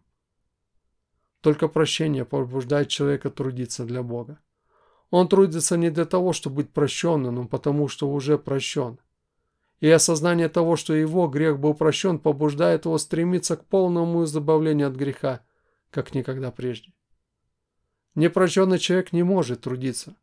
Только 1.41 1.67
прощение 1.67 2.23
побуждает 2.23 2.87
человека 2.87 3.29
трудиться 3.29 3.83
для 3.83 4.03
Бога. 4.03 4.39
Он 5.09 5.27
трудится 5.27 5.75
не 5.75 5.89
для 5.89 6.05
того, 6.05 6.33
чтобы 6.33 6.57
быть 6.57 6.71
прощенным, 6.71 7.35
но 7.35 7.47
потому, 7.47 7.87
что 7.87 8.09
уже 8.09 8.37
прощен. 8.37 8.99
И 9.79 9.89
осознание 9.89 10.49
того, 10.49 10.75
что 10.75 10.93
его 10.93 11.27
грех 11.27 11.59
был 11.59 11.73
прощен, 11.73 12.19
побуждает 12.19 12.85
его 12.85 12.97
стремиться 12.97 13.57
к 13.57 13.65
полному 13.65 14.23
избавлению 14.23 14.87
от 14.87 14.95
греха 14.95 15.41
как 15.89 16.13
никогда 16.13 16.51
прежде. 16.51 16.93
Непрощенный 18.15 18.79
человек 18.79 19.13
не 19.13 19.23
может 19.23 19.61
трудиться. 19.61 20.15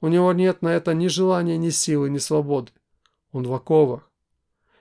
У 0.00 0.08
него 0.08 0.32
нет 0.32 0.62
на 0.62 0.68
это 0.68 0.94
ни 0.94 1.08
желания, 1.08 1.56
ни 1.56 1.70
силы, 1.70 2.10
ни 2.10 2.18
свободы. 2.18 2.72
Он 3.32 3.44
в 3.46 3.52
оковах. 3.52 4.10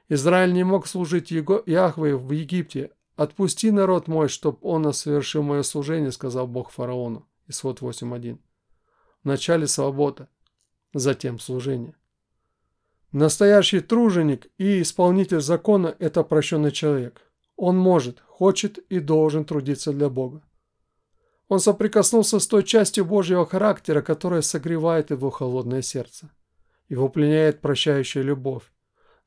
Израиль 0.10 0.54
не 0.54 0.64
мог 0.64 0.88
служить 0.88 1.32
Яхве 1.32 2.16
в 2.16 2.32
Египте. 2.32 2.92
«Отпусти 3.16 3.72
народ 3.72 4.10
мой, 4.10 4.28
чтоб 4.28 4.64
он 4.64 4.92
совершил 4.92 5.42
мое 5.42 5.64
служение», 5.64 6.12
сказал 6.12 6.48
Бог 6.48 6.70
фараону. 6.70 7.26
Исход 7.48 7.80
8.1. 7.80 8.38
Вначале 9.24 9.68
свобода, 9.68 10.28
затем 10.94 11.40
служение. 11.40 11.96
Настоящий 13.18 13.80
труженик 13.80 14.48
и 14.58 14.82
исполнитель 14.82 15.40
закона– 15.40 15.96
это 16.00 16.22
прощенный 16.22 16.72
человек. 16.74 17.22
Он 17.56 17.78
может, 17.78 18.20
хочет 18.28 18.78
и 18.90 19.00
должен 19.00 19.46
трудиться 19.46 19.94
для 19.94 20.10
Бога. 20.10 20.42
Он 21.48 21.62
соприкоснулся 21.62 22.40
с 22.40 22.48
той 22.48 22.64
частью 22.64 23.06
Божьего 23.06 23.46
характера, 23.46 24.02
которая 24.02 24.42
согревает 24.42 25.12
его 25.12 25.30
холодное 25.30 25.82
сердце. 25.82 26.30
Его 26.90 27.08
пленяет 27.08 27.62
прощающая 27.62 28.22
любовь. 28.22 28.70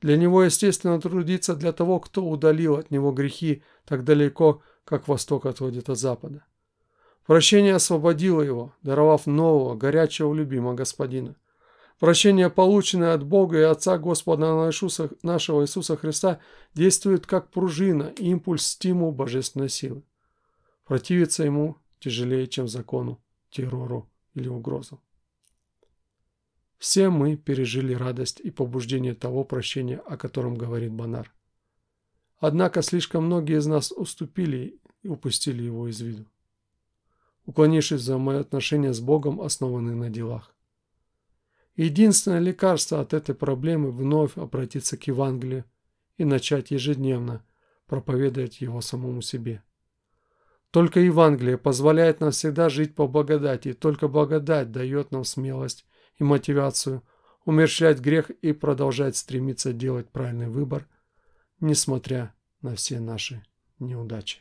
Для 0.02 0.18
него 0.18 0.42
естественно 0.42 1.00
трудиться 1.00 1.56
для 1.56 1.72
того, 1.72 1.98
кто 1.98 2.22
удалил 2.26 2.76
от 2.76 2.90
него 2.90 3.10
грехи 3.10 3.62
так 3.86 4.04
далеко, 4.04 4.60
как 4.84 5.08
восток 5.08 5.46
отводит 5.46 5.88
от 5.88 5.96
запада. 5.96 6.44
Прощение 7.24 7.76
освободило 7.76 8.42
его, 8.42 8.74
даровав 8.82 9.26
нового, 9.26 9.74
горячего, 9.76 10.34
любимого 10.34 10.74
господина. 10.74 11.36
Прощение, 11.98 12.48
полученное 12.48 13.14
от 13.14 13.24
Бога 13.24 13.58
и 13.58 13.62
Отца 13.62 13.98
Господа 13.98 14.70
нашего 15.22 15.62
Иисуса 15.62 15.96
Христа, 15.96 16.38
действует 16.72 17.26
как 17.26 17.50
пружина, 17.50 18.12
импульс, 18.18 18.66
стимул 18.66 19.10
божественной 19.10 19.68
силы. 19.68 20.04
Противиться 20.84 21.42
ему 21.42 21.76
тяжелее, 21.98 22.46
чем 22.46 22.68
закону, 22.68 23.20
террору 23.50 24.08
или 24.34 24.48
угрозу. 24.48 25.00
Все 26.78 27.10
мы 27.10 27.36
пережили 27.36 27.94
радость 27.94 28.38
и 28.38 28.52
побуждение 28.52 29.14
того 29.14 29.42
прощения, 29.42 29.98
о 29.98 30.16
котором 30.16 30.54
говорит 30.54 30.92
Банар. 30.92 31.34
Однако 32.38 32.82
слишком 32.82 33.24
многие 33.24 33.58
из 33.58 33.66
нас 33.66 33.90
уступили 33.90 34.78
и 35.02 35.08
упустили 35.08 35.64
его 35.64 35.88
из 35.88 36.00
виду, 36.00 36.26
уклонившись 37.44 38.06
мои 38.06 38.38
отношения 38.38 38.92
с 38.92 39.00
Богом, 39.00 39.40
основанные 39.40 39.96
на 39.96 40.08
делах. 40.08 40.54
Единственное 41.78 42.40
лекарство 42.40 43.00
от 43.00 43.14
этой 43.14 43.36
проблемы 43.36 43.92
вновь 43.92 44.36
обратиться 44.36 44.96
к 44.96 45.04
Евангелию 45.04 45.64
и 46.16 46.24
начать 46.24 46.72
ежедневно 46.72 47.44
проповедовать 47.86 48.60
его 48.60 48.80
самому 48.80 49.22
себе. 49.22 49.62
Только 50.72 50.98
Евангелие 50.98 51.56
позволяет 51.56 52.18
нам 52.18 52.32
всегда 52.32 52.68
жить 52.68 52.96
по 52.96 53.06
благодати, 53.06 53.74
только 53.74 54.08
благодать 54.08 54.72
дает 54.72 55.12
нам 55.12 55.22
смелость 55.22 55.86
и 56.16 56.24
мотивацию 56.24 57.04
умерщвлять 57.44 58.00
грех 58.00 58.30
и 58.30 58.52
продолжать 58.52 59.16
стремиться 59.16 59.72
делать 59.72 60.10
правильный 60.10 60.48
выбор, 60.48 60.88
несмотря 61.60 62.34
на 62.60 62.74
все 62.74 62.98
наши 62.98 63.44
неудачи. 63.78 64.40